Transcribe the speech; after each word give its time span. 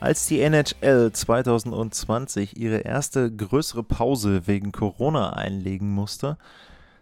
Als 0.00 0.28
die 0.28 0.40
NHL 0.40 1.10
2020 1.10 2.56
ihre 2.56 2.78
erste 2.78 3.34
größere 3.34 3.82
Pause 3.82 4.46
wegen 4.46 4.70
Corona 4.70 5.30
einlegen 5.30 5.90
musste, 5.90 6.38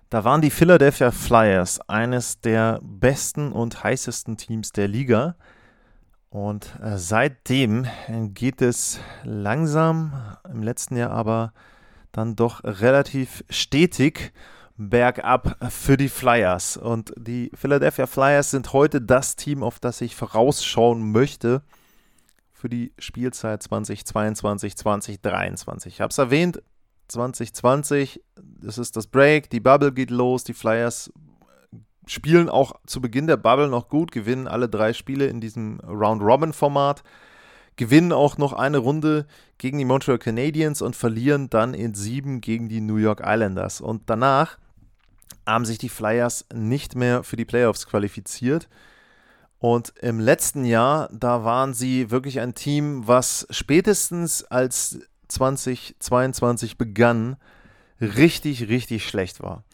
da 0.08 0.24
waren 0.24 0.40
die 0.40 0.50
Philadelphia 0.50 1.10
Flyers 1.10 1.78
eines 1.90 2.40
der 2.40 2.80
besten 2.82 3.52
und 3.52 3.84
heißesten 3.84 4.38
Teams 4.38 4.72
der 4.72 4.88
Liga. 4.88 5.34
Und 6.30 6.74
äh, 6.82 6.96
seitdem 6.96 7.86
geht 8.32 8.62
es 8.62 8.98
langsam, 9.24 10.14
im 10.50 10.62
letzten 10.62 10.96
Jahr 10.96 11.10
aber 11.10 11.52
dann 12.12 12.34
doch 12.34 12.64
relativ 12.64 13.44
stetig 13.50 14.32
bergab 14.78 15.58
für 15.70 15.98
die 15.98 16.08
Flyers. 16.08 16.78
Und 16.78 17.12
die 17.18 17.50
Philadelphia 17.54 18.06
Flyers 18.06 18.52
sind 18.52 18.72
heute 18.72 19.02
das 19.02 19.36
Team, 19.36 19.62
auf 19.62 19.80
das 19.80 20.00
ich 20.00 20.16
vorausschauen 20.16 21.12
möchte 21.12 21.60
für 22.56 22.68
die 22.70 22.92
Spielzeit 22.98 23.62
2022, 23.62 24.76
2023. 24.76 25.94
Ich 25.94 26.00
habe 26.00 26.10
es 26.10 26.18
erwähnt, 26.18 26.62
2020, 27.08 28.22
das 28.34 28.78
ist 28.78 28.96
das 28.96 29.06
Break, 29.06 29.50
die 29.50 29.60
Bubble 29.60 29.92
geht 29.92 30.10
los, 30.10 30.42
die 30.42 30.54
Flyers 30.54 31.12
spielen 32.06 32.48
auch 32.48 32.74
zu 32.86 33.00
Beginn 33.00 33.26
der 33.26 33.36
Bubble 33.36 33.68
noch 33.68 33.88
gut, 33.88 34.10
gewinnen 34.10 34.48
alle 34.48 34.68
drei 34.68 34.92
Spiele 34.92 35.26
in 35.26 35.40
diesem 35.40 35.80
Round-Robin-Format, 35.80 37.02
gewinnen 37.76 38.12
auch 38.12 38.38
noch 38.38 38.54
eine 38.54 38.78
Runde 38.78 39.26
gegen 39.58 39.78
die 39.78 39.84
Montreal 39.84 40.18
Canadiens 40.18 40.80
und 40.80 40.96
verlieren 40.96 41.50
dann 41.50 41.74
in 41.74 41.94
sieben 41.94 42.40
gegen 42.40 42.68
die 42.68 42.80
New 42.80 42.96
York 42.96 43.20
Islanders. 43.22 43.80
Und 43.82 44.04
danach 44.06 44.58
haben 45.46 45.66
sich 45.66 45.78
die 45.78 45.90
Flyers 45.90 46.46
nicht 46.54 46.94
mehr 46.94 47.22
für 47.22 47.36
die 47.36 47.44
Playoffs 47.44 47.86
qualifiziert. 47.86 48.68
Und 49.68 49.94
im 50.00 50.20
letzten 50.20 50.64
Jahr, 50.64 51.08
da 51.10 51.42
waren 51.42 51.74
sie 51.74 52.12
wirklich 52.12 52.38
ein 52.38 52.54
Team, 52.54 53.08
was 53.08 53.48
spätestens 53.50 54.44
als 54.44 55.00
2022 55.26 56.78
begann, 56.78 57.34
richtig, 58.00 58.68
richtig 58.68 59.08
schlecht 59.08 59.42
war. 59.42 59.64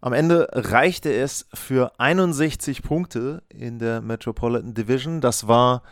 Am 0.00 0.12
Ende 0.12 0.48
reichte 0.50 1.14
es 1.14 1.46
für 1.54 1.92
61 2.00 2.82
Punkte 2.82 3.44
in 3.48 3.78
der 3.78 4.00
Metropolitan 4.00 4.74
Division. 4.74 5.20
Das 5.20 5.46
war 5.46 5.84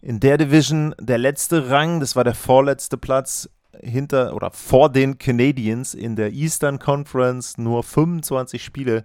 in 0.00 0.18
der 0.18 0.36
Division 0.36 0.92
der 1.00 1.18
letzte 1.18 1.70
Rang, 1.70 2.00
das 2.00 2.16
war 2.16 2.24
der 2.24 2.34
vorletzte 2.34 2.98
Platz 2.98 3.48
hinter 3.80 4.34
oder 4.34 4.50
vor 4.50 4.90
den 4.90 5.16
Canadiens 5.16 5.94
in 5.94 6.16
der 6.16 6.32
Eastern 6.32 6.80
Conference. 6.80 7.56
Nur 7.56 7.84
25 7.84 8.64
Spiele 8.64 9.04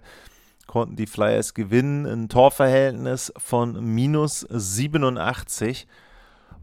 konnten 0.66 0.96
die 0.96 1.06
Flyers 1.06 1.54
gewinnen. 1.54 2.06
Ein 2.06 2.28
Torverhältnis 2.28 3.32
von 3.36 3.82
minus 3.94 4.46
87. 4.50 5.86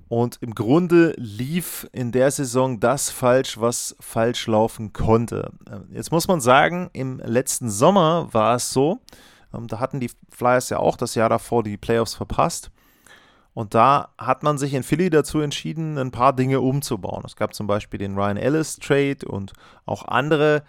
Und 0.09 0.37
im 0.41 0.53
Grunde 0.53 1.13
lief 1.17 1.87
in 1.91 2.11
der 2.11 2.29
Saison 2.29 2.79
das 2.79 3.09
falsch, 3.09 3.59
was 3.59 3.95
falsch 3.99 4.45
laufen 4.47 4.93
konnte. 4.93 5.51
Jetzt 5.91 6.11
muss 6.11 6.27
man 6.27 6.39
sagen, 6.39 6.89
im 6.93 7.19
letzten 7.19 7.69
Sommer 7.69 8.29
war 8.31 8.55
es 8.55 8.71
so, 8.71 8.99
ähm, 9.53 9.67
da 9.67 9.79
hatten 9.79 9.99
die 9.99 10.11
Flyers 10.29 10.69
ja 10.69 10.77
auch 10.77 10.97
das 10.97 11.15
Jahr 11.15 11.29
davor 11.29 11.63
die 11.63 11.77
Playoffs 11.77 12.13
verpasst. 12.13 12.69
Und 13.53 13.75
da 13.75 14.09
hat 14.17 14.43
man 14.43 14.57
sich 14.57 14.73
in 14.73 14.83
Philly 14.83 15.09
dazu 15.09 15.39
entschieden, 15.39 15.97
ein 15.97 16.11
paar 16.11 16.33
Dinge 16.33 16.59
umzubauen. 16.59 17.23
Es 17.25 17.35
gab 17.35 17.53
zum 17.53 17.67
Beispiel 17.67 17.99
den 17.99 18.15
Ryan 18.15 18.37
Ellis 18.37 18.77
Trade 18.77 19.25
und 19.27 19.53
auch 19.85 20.05
andere 20.07 20.63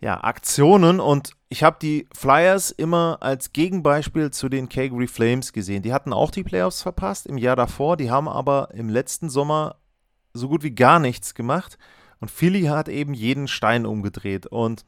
ja, 0.00 0.22
Aktionen 0.22 1.00
und 1.00 1.32
ich 1.52 1.64
habe 1.64 1.78
die 1.82 2.06
Flyers 2.14 2.70
immer 2.70 3.18
als 3.20 3.52
Gegenbeispiel 3.52 4.30
zu 4.30 4.48
den 4.48 4.68
Calgary 4.68 5.08
Flames 5.08 5.52
gesehen. 5.52 5.82
Die 5.82 5.92
hatten 5.92 6.12
auch 6.12 6.30
die 6.30 6.44
Playoffs 6.44 6.80
verpasst 6.80 7.26
im 7.26 7.36
Jahr 7.36 7.56
davor, 7.56 7.96
die 7.96 8.10
haben 8.10 8.28
aber 8.28 8.68
im 8.72 8.88
letzten 8.88 9.28
Sommer 9.28 9.76
so 10.32 10.48
gut 10.48 10.62
wie 10.62 10.74
gar 10.74 11.00
nichts 11.00 11.34
gemacht 11.34 11.76
und 12.20 12.30
Philly 12.30 12.62
hat 12.62 12.88
eben 12.88 13.14
jeden 13.14 13.48
Stein 13.48 13.84
umgedreht 13.84 14.46
und 14.46 14.84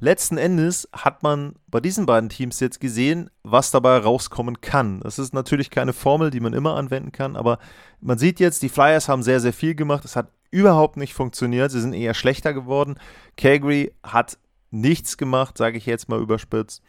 letzten 0.00 0.36
Endes 0.36 0.86
hat 0.92 1.22
man 1.22 1.54
bei 1.66 1.80
diesen 1.80 2.04
beiden 2.04 2.28
Teams 2.28 2.60
jetzt 2.60 2.78
gesehen, 2.78 3.30
was 3.42 3.70
dabei 3.70 3.96
rauskommen 3.96 4.60
kann. 4.60 5.00
Das 5.00 5.18
ist 5.18 5.32
natürlich 5.32 5.70
keine 5.70 5.94
Formel, 5.94 6.30
die 6.30 6.40
man 6.40 6.52
immer 6.52 6.76
anwenden 6.76 7.12
kann, 7.12 7.36
aber 7.36 7.58
man 8.02 8.18
sieht 8.18 8.38
jetzt, 8.38 8.62
die 8.62 8.68
Flyers 8.68 9.08
haben 9.08 9.22
sehr, 9.22 9.40
sehr 9.40 9.54
viel 9.54 9.74
gemacht. 9.74 10.04
Es 10.04 10.14
hat 10.14 10.28
überhaupt 10.50 10.98
nicht 10.98 11.14
funktioniert. 11.14 11.70
Sie 11.70 11.80
sind 11.80 11.94
eher 11.94 12.12
schlechter 12.12 12.52
geworden. 12.52 12.98
Calgary 13.38 13.94
hat 14.02 14.36
nichts 14.72 15.16
gemacht, 15.16 15.56
sage 15.56 15.78
ich 15.78 15.86
jetzt 15.86 16.08
mal 16.08 16.20
überspitzt. 16.20 16.82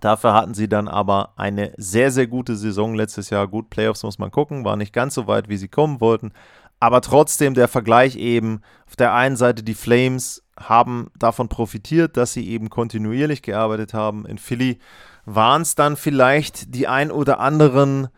Dafür 0.00 0.32
hatten 0.32 0.54
sie 0.54 0.68
dann 0.68 0.86
aber 0.86 1.32
eine 1.36 1.72
sehr, 1.76 2.10
sehr 2.10 2.26
gute 2.26 2.56
Saison 2.56 2.94
letztes 2.94 3.30
Jahr. 3.30 3.48
Gut, 3.48 3.70
Playoffs 3.70 4.02
muss 4.02 4.18
man 4.18 4.30
gucken, 4.30 4.64
war 4.64 4.76
nicht 4.76 4.92
ganz 4.92 5.14
so 5.14 5.26
weit, 5.26 5.48
wie 5.48 5.56
sie 5.56 5.68
kommen 5.68 6.00
wollten. 6.00 6.32
Aber 6.80 7.00
trotzdem 7.00 7.54
der 7.54 7.66
Vergleich 7.66 8.16
eben, 8.16 8.60
auf 8.86 8.94
der 8.94 9.12
einen 9.12 9.36
Seite 9.36 9.64
die 9.64 9.74
Flames 9.74 10.44
haben 10.56 11.10
davon 11.18 11.48
profitiert, 11.48 12.16
dass 12.16 12.32
sie 12.32 12.48
eben 12.48 12.70
kontinuierlich 12.70 13.42
gearbeitet 13.42 13.94
haben. 13.94 14.26
In 14.26 14.38
Philly 14.38 14.78
waren 15.24 15.62
es 15.62 15.74
dann 15.74 15.96
vielleicht 15.96 16.74
die 16.74 16.86
ein 16.86 17.10
oder 17.10 17.40
anderen 17.40 18.08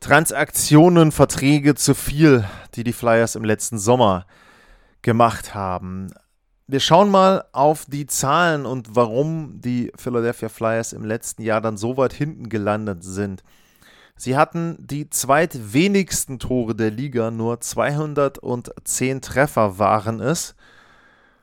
Transaktionen, 0.00 1.12
Verträge 1.12 1.76
zu 1.76 1.94
viel, 1.94 2.44
die 2.74 2.82
die 2.82 2.92
Flyers 2.92 3.36
im 3.36 3.44
letzten 3.44 3.78
Sommer 3.78 4.26
gemacht 5.02 5.54
haben. 5.54 6.12
Wir 6.72 6.80
schauen 6.80 7.10
mal 7.10 7.44
auf 7.52 7.84
die 7.84 8.06
Zahlen 8.06 8.64
und 8.64 8.96
warum 8.96 9.60
die 9.60 9.92
Philadelphia 9.94 10.48
Flyers 10.48 10.94
im 10.94 11.04
letzten 11.04 11.42
Jahr 11.42 11.60
dann 11.60 11.76
so 11.76 11.98
weit 11.98 12.14
hinten 12.14 12.48
gelandet 12.48 13.04
sind. 13.04 13.42
Sie 14.16 14.38
hatten 14.38 14.78
die 14.80 15.10
zweitwenigsten 15.10 16.38
Tore 16.38 16.74
der 16.74 16.90
Liga, 16.90 17.30
nur 17.30 17.60
210 17.60 19.20
Treffer 19.20 19.78
waren 19.78 20.20
es. 20.20 20.54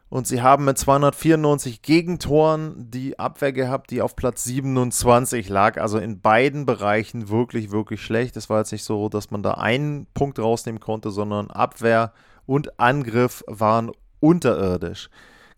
Und 0.10 0.26
sie 0.26 0.42
haben 0.42 0.66
mit 0.66 0.80
294 0.80 1.84
Gegentoren 1.84 2.90
die 2.90 3.20
Abwehr 3.20 3.54
gehabt, 3.54 3.92
die 3.92 4.02
auf 4.02 4.16
Platz 4.16 4.46
27 4.46 5.48
lag. 5.48 5.80
Also 5.80 6.00
in 6.00 6.22
beiden 6.22 6.66
Bereichen 6.66 7.30
wirklich, 7.30 7.70
wirklich 7.70 8.02
schlecht. 8.02 8.36
Es 8.36 8.50
war 8.50 8.58
jetzt 8.58 8.72
nicht 8.72 8.84
so, 8.84 9.10
dass 9.10 9.30
man 9.30 9.44
da 9.44 9.52
einen 9.52 10.08
Punkt 10.16 10.40
rausnehmen 10.40 10.80
konnte, 10.80 11.12
sondern 11.12 11.52
Abwehr 11.52 12.14
und 12.48 12.80
Angriff 12.80 13.44
waren 13.46 13.92
unterirdisch. 14.20 15.10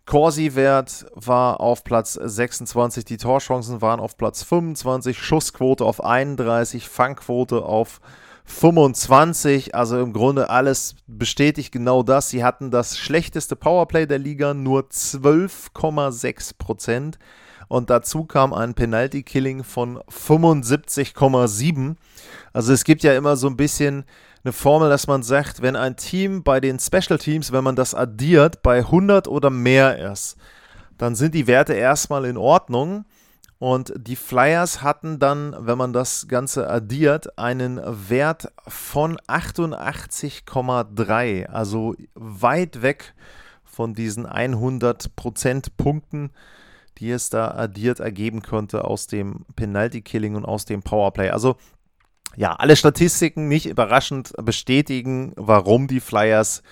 Corsi-Wert 0.05 1.05
war 1.13 1.61
auf 1.61 1.83
Platz 1.83 2.13
26, 2.13 3.05
die 3.05 3.17
Torchancen 3.17 3.81
waren 3.81 3.99
auf 3.99 4.17
Platz 4.17 4.43
25, 4.43 5.17
Schussquote 5.17 5.85
auf 5.85 6.03
31, 6.03 6.89
Fangquote 6.89 7.63
auf 7.63 8.01
25. 8.45 9.75
Also 9.75 9.99
im 9.99 10.13
Grunde 10.13 10.49
alles 10.49 10.95
bestätigt 11.07 11.71
genau 11.71 12.03
das. 12.03 12.29
Sie 12.29 12.43
hatten 12.43 12.71
das 12.71 12.97
schlechteste 12.97 13.55
Powerplay 13.55 14.05
der 14.05 14.19
Liga, 14.19 14.53
nur 14.53 14.83
12,6 14.83 16.57
Prozent. 16.57 17.19
Und 17.67 17.89
dazu 17.89 18.25
kam 18.25 18.53
ein 18.53 18.73
Penalty-Killing 18.73 19.63
von 19.63 19.99
75,7. 20.09 21.95
Also 22.51 22.73
es 22.73 22.83
gibt 22.83 23.03
ja 23.03 23.13
immer 23.13 23.37
so 23.37 23.47
ein 23.47 23.55
bisschen 23.55 24.03
eine 24.43 24.53
Formel, 24.53 24.89
dass 24.89 25.07
man 25.07 25.23
sagt, 25.23 25.61
wenn 25.61 25.75
ein 25.75 25.97
Team 25.97 26.43
bei 26.43 26.59
den 26.59 26.79
Special 26.79 27.19
Teams, 27.19 27.51
wenn 27.51 27.63
man 27.63 27.75
das 27.75 27.93
addiert, 27.93 28.63
bei 28.63 28.79
100 28.79 29.27
oder 29.27 29.49
mehr 29.49 30.11
ist, 30.11 30.37
dann 30.97 31.15
sind 31.15 31.35
die 31.35 31.47
Werte 31.47 31.73
erstmal 31.73 32.25
in 32.25 32.37
Ordnung. 32.37 33.05
Und 33.59 33.93
die 33.95 34.15
Flyers 34.15 34.81
hatten 34.81 35.19
dann, 35.19 35.55
wenn 35.59 35.77
man 35.77 35.93
das 35.93 36.27
Ganze 36.27 36.67
addiert, 36.67 37.37
einen 37.37 37.79
Wert 38.09 38.51
von 38.67 39.17
88,3, 39.27 41.45
also 41.45 41.93
weit 42.15 42.81
weg 42.81 43.13
von 43.63 43.93
diesen 43.93 44.25
100 44.25 45.11
Punkten, 45.77 46.31
die 46.97 47.11
es 47.11 47.29
da 47.29 47.51
addiert 47.51 47.99
ergeben 47.99 48.41
konnte 48.41 48.83
aus 48.83 49.05
dem 49.05 49.45
Penalty 49.55 50.01
Killing 50.01 50.35
und 50.35 50.45
aus 50.45 50.65
dem 50.65 50.81
Powerplay. 50.81 51.29
Also 51.29 51.57
ja, 52.35 52.53
alle 52.53 52.75
Statistiken 52.75 53.47
nicht 53.47 53.65
überraschend 53.65 54.33
bestätigen, 54.37 55.33
warum 55.35 55.87
die 55.87 55.99
Flyers 55.99 56.63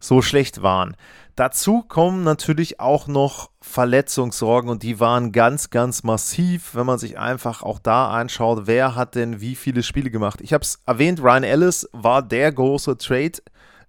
so 0.00 0.22
schlecht 0.22 0.62
waren. 0.62 0.96
Dazu 1.36 1.82
kommen 1.82 2.24
natürlich 2.24 2.80
auch 2.80 3.08
noch 3.08 3.50
Verletzungssorgen 3.60 4.70
und 4.70 4.82
die 4.82 5.00
waren 5.00 5.32
ganz, 5.32 5.68
ganz 5.68 6.02
massiv, 6.02 6.74
wenn 6.74 6.86
man 6.86 6.98
sich 6.98 7.18
einfach 7.18 7.62
auch 7.62 7.78
da 7.78 8.10
anschaut, 8.10 8.62
wer 8.66 8.94
hat 8.94 9.14
denn 9.14 9.40
wie 9.40 9.54
viele 9.54 9.82
Spiele 9.82 10.10
gemacht. 10.10 10.40
Ich 10.40 10.54
habe 10.54 10.62
es 10.62 10.80
erwähnt, 10.86 11.20
Ryan 11.22 11.44
Ellis 11.44 11.88
war 11.92 12.22
der 12.22 12.52
große 12.52 12.96
Trade 12.96 13.38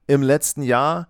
im 0.08 0.24
letzten 0.24 0.62
Jahr. 0.62 1.08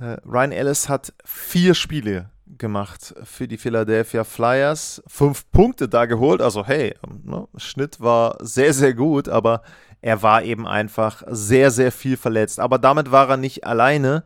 Äh, 0.00 0.16
Ryan 0.24 0.52
Ellis 0.52 0.88
hat 0.88 1.12
vier 1.24 1.74
Spiele 1.74 2.30
gemacht 2.58 3.14
für 3.24 3.48
die 3.48 3.58
Philadelphia 3.58 4.24
Flyers. 4.24 5.02
Fünf 5.06 5.50
Punkte 5.50 5.88
da 5.88 6.06
geholt. 6.06 6.40
Also 6.40 6.64
hey, 6.64 6.94
ne, 7.24 7.48
Schnitt 7.56 8.00
war 8.00 8.36
sehr, 8.40 8.72
sehr 8.72 8.94
gut, 8.94 9.28
aber 9.28 9.62
er 10.00 10.22
war 10.22 10.42
eben 10.42 10.66
einfach 10.66 11.22
sehr, 11.26 11.70
sehr 11.70 11.92
viel 11.92 12.16
verletzt. 12.16 12.60
Aber 12.60 12.78
damit 12.78 13.10
war 13.10 13.28
er 13.28 13.36
nicht 13.36 13.66
alleine. 13.66 14.24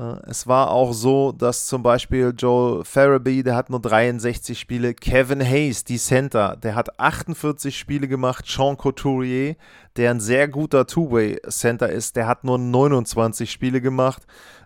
Äh, 0.00 0.30
es 0.30 0.46
war 0.46 0.70
auch 0.70 0.92
so, 0.92 1.32
dass 1.32 1.66
zum 1.66 1.82
Beispiel 1.82 2.32
Joel 2.36 2.84
Farabee, 2.84 3.42
der 3.42 3.56
hat 3.56 3.70
nur 3.70 3.80
63 3.80 4.58
Spiele, 4.58 4.94
Kevin 4.94 5.40
Hayes, 5.40 5.84
die 5.84 5.98
Center, 5.98 6.56
der 6.56 6.74
hat 6.74 6.98
48 6.98 7.76
Spiele 7.76 8.08
gemacht, 8.08 8.46
Sean 8.46 8.76
Couturier, 8.76 9.56
der 9.96 10.10
ein 10.12 10.20
sehr 10.20 10.48
guter 10.48 10.86
Two-Way-Center 10.86 11.90
ist, 11.90 12.16
der 12.16 12.26
hat 12.26 12.44
nur 12.44 12.58
29 12.58 13.50
Spiele 13.50 13.80
gemacht, 13.80 14.22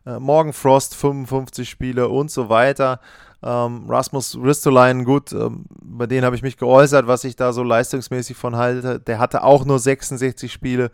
äh, 0.06 0.18
Morgan 0.18 0.52
Frost 0.52 0.94
55 0.94 1.68
Spiele 1.68 2.08
und 2.08 2.30
so 2.30 2.48
weiter. 2.48 3.00
Ähm, 3.42 3.84
Rasmus 3.90 4.38
Ristolainen, 4.42 5.04
gut, 5.04 5.32
ähm, 5.32 5.66
bei 5.82 6.06
denen 6.06 6.24
habe 6.24 6.34
ich 6.34 6.42
mich 6.42 6.56
geäußert, 6.56 7.06
was 7.06 7.24
ich 7.24 7.36
da 7.36 7.52
so 7.52 7.62
leistungsmäßig 7.62 8.38
von 8.38 8.56
halte. 8.56 9.00
Der 9.00 9.18
hatte 9.18 9.42
auch 9.42 9.66
nur 9.66 9.78
66 9.78 10.50
Spiele. 10.50 10.90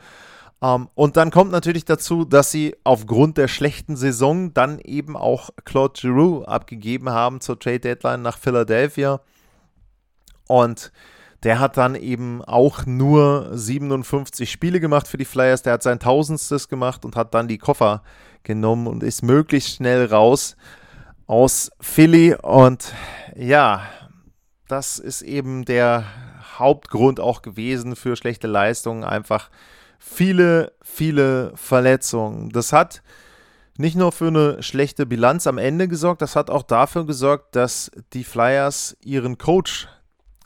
Um, 0.63 0.83
ähm, 0.83 0.89
und 0.95 1.17
dann 1.17 1.31
kommt 1.31 1.53
natürlich 1.53 1.87
dazu, 1.87 2.25
dass 2.25 2.51
sie 2.51 2.77
aufgrund 2.85 3.39
der 3.39 3.49
schlechten 3.49 3.97
Saison 3.97 4.53
dann 4.53 4.79
eben 4.79 5.17
auch 5.17 5.51
Claude 5.65 5.99
Giroux 5.99 6.45
abgegeben 6.45 7.09
haben 7.09 7.41
zur 7.41 7.59
Trade 7.59 7.81
Deadline 7.81 8.21
nach 8.23 8.37
Philadelphia. 8.37 9.21
Und 10.47 10.93
der 11.43 11.59
hat 11.59 11.79
dann 11.79 11.95
eben 11.95 12.45
auch 12.45 12.85
nur 12.85 13.57
57 13.57 14.51
Spiele 14.51 14.81
gemacht 14.81 15.09
für 15.09 15.17
die 15.17 15.25
Flyers. 15.25 15.63
Der 15.63 15.75
hat 15.75 15.83
sein 15.83 15.99
Tausendstes 15.99 16.69
gemacht 16.69 17.05
und 17.07 17.17
hat 17.17 17.33
dann 17.33 17.49
die 17.49 17.59
Koffer 17.59 18.03
genommen 18.43 18.87
und 18.87 19.03
ist 19.03 19.23
möglichst 19.23 19.77
schnell 19.77 20.07
raus 20.07 20.57
aus 21.27 21.71
Philly. 21.81 22.35
Und 22.35 22.93
ja, 23.35 23.87
das 24.69 24.99
ist 24.99 25.23
eben 25.23 25.65
der 25.65 26.05
Hauptgrund 26.59 27.21
auch 27.21 27.41
gewesen 27.41 27.97
für 27.97 28.17
schlechte 28.17 28.47
Leistungen. 28.47 29.05
Einfach 29.05 29.49
viele, 30.01 30.73
viele 30.83 31.53
Verletzungen. 31.55 32.49
Das 32.49 32.73
hat 32.73 33.03
nicht 33.79 33.97
nur 33.97 34.11
für 34.11 34.29
eine 34.29 34.63
schlechte 34.63 35.07
Bilanz 35.07 35.47
am 35.47 35.59
Ende 35.59 35.87
gesorgt, 35.87 36.23
das 36.23 36.35
hat 36.35 36.51
auch 36.51 36.65
dafür 36.65 37.07
gesorgt, 37.07 37.55
dass 37.55 37.91
die 38.13 38.25
Flyers 38.25 38.97
ihren 39.03 39.39
Coach 39.39 39.89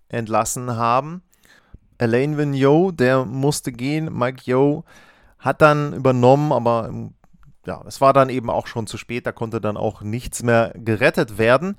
entlassen 0.08 0.76
haben. 0.76 1.22
Elaine 1.98 2.36
Vigneault, 2.36 3.00
der 3.00 3.24
musste 3.24 3.72
gehen. 3.72 4.12
Mike 4.16 4.42
Yo 4.44 4.84
hat 5.38 5.62
dann 5.62 5.94
übernommen, 5.94 6.52
aber 6.52 6.90
ja, 7.66 7.82
es 7.86 8.00
war 8.00 8.12
dann 8.12 8.28
eben 8.28 8.50
auch 8.50 8.66
schon 8.66 8.86
zu 8.86 8.98
spät. 8.98 9.26
Da 9.26 9.32
konnte 9.32 9.60
dann 9.60 9.76
auch 9.76 10.02
nichts 10.02 10.42
mehr 10.42 10.72
gerettet 10.74 11.38
werden. 11.38 11.76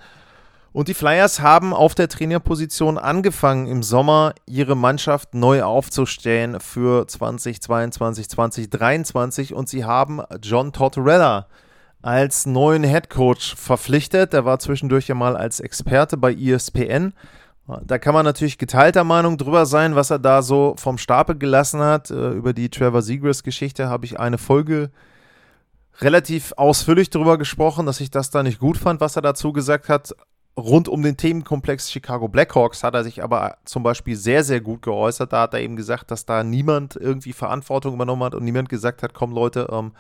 Und 0.76 0.90
die 0.90 0.94
Flyers 0.94 1.40
haben 1.40 1.74
auf 1.74 1.96
der 1.96 2.10
Trainerposition 2.10 2.98
angefangen, 2.98 3.66
im 3.68 3.82
Sommer 3.82 4.34
ihre 4.46 4.76
Mannschaft 4.76 5.34
neu 5.34 5.64
aufzustellen 5.64 6.60
für 6.60 7.08
2022, 7.08 8.30
2023. 8.30 9.54
Und 9.54 9.70
sie 9.70 9.86
haben 9.86 10.22
John 10.42 10.74
Tortorella 10.74 11.48
als 12.02 12.46
neuen 12.46 12.84
Head 12.84 13.10
Coach 13.10 13.56
verpflichtet. 13.56 14.34
Der 14.34 14.44
war 14.44 14.60
zwischendurch 14.60 15.08
ja 15.08 15.16
mal 15.16 15.38
als 15.38 15.62
Experte 15.62 16.18
bei 16.18 16.34
ESPN. 16.34 17.14
Da 17.86 17.98
kann 17.98 18.14
man 18.14 18.26
natürlich 18.26 18.58
geteilter 18.58 19.06
Meinung 19.06 19.38
drüber 19.38 19.66
sein, 19.66 19.96
was 19.96 20.10
er 20.10 20.20
da 20.20 20.42
so 20.42 20.76
vom 20.78 20.98
Stapel 20.98 21.38
gelassen 21.38 21.80
hat. 21.80 22.12
Äh, 22.12 22.32
über 22.32 22.52
die 22.52 22.68
Trevor 22.68 23.02
Seagrass-Geschichte 23.02 23.88
habe 23.88 24.04
ich 24.06 24.20
eine 24.20 24.38
Folge 24.38 24.92
relativ 26.02 26.52
ausführlich 26.58 27.12
drüber 27.12 27.38
gesprochen, 27.38 27.86
dass 27.86 28.02
ich 28.02 28.12
das 28.12 28.30
da 28.30 28.44
nicht 28.44 28.60
gut 28.60 28.78
fand, 28.78 29.00
was 29.00 29.16
er 29.16 29.22
dazu 29.22 29.54
gesagt 29.54 29.88
hat 29.88 30.14
rund 30.58 30.88
um 30.88 31.04
den 31.04 31.18
Themenkomplex 31.18 31.92
Chicago 31.92 32.28
Blackhawks 32.28 32.84
hat 32.84 32.94
er 32.94 33.04
sich 33.04 33.22
aber 33.24 33.58
zum 33.66 33.84
Beispiel 33.84 34.16
sehr, 34.16 34.44
sehr 34.44 34.62
gut 34.62 34.82
geäußert. 34.82 35.34
Da 35.34 35.42
hat 35.42 35.54
er 35.54 35.62
eben 35.62 35.76
gesagt, 35.76 36.12
dass 36.12 36.26
da 36.26 36.44
niemand 36.44 36.96
irgendwie 36.96 37.34
Verantwortung 37.34 37.94
übernommen 37.94 38.24
hat 38.24 38.36
und 38.36 38.44
niemand 38.44 38.70
gesagt 38.70 39.04
hat, 39.04 39.14
komm 39.14 39.32
Leute, 39.32 39.68
ähm, 39.72 39.92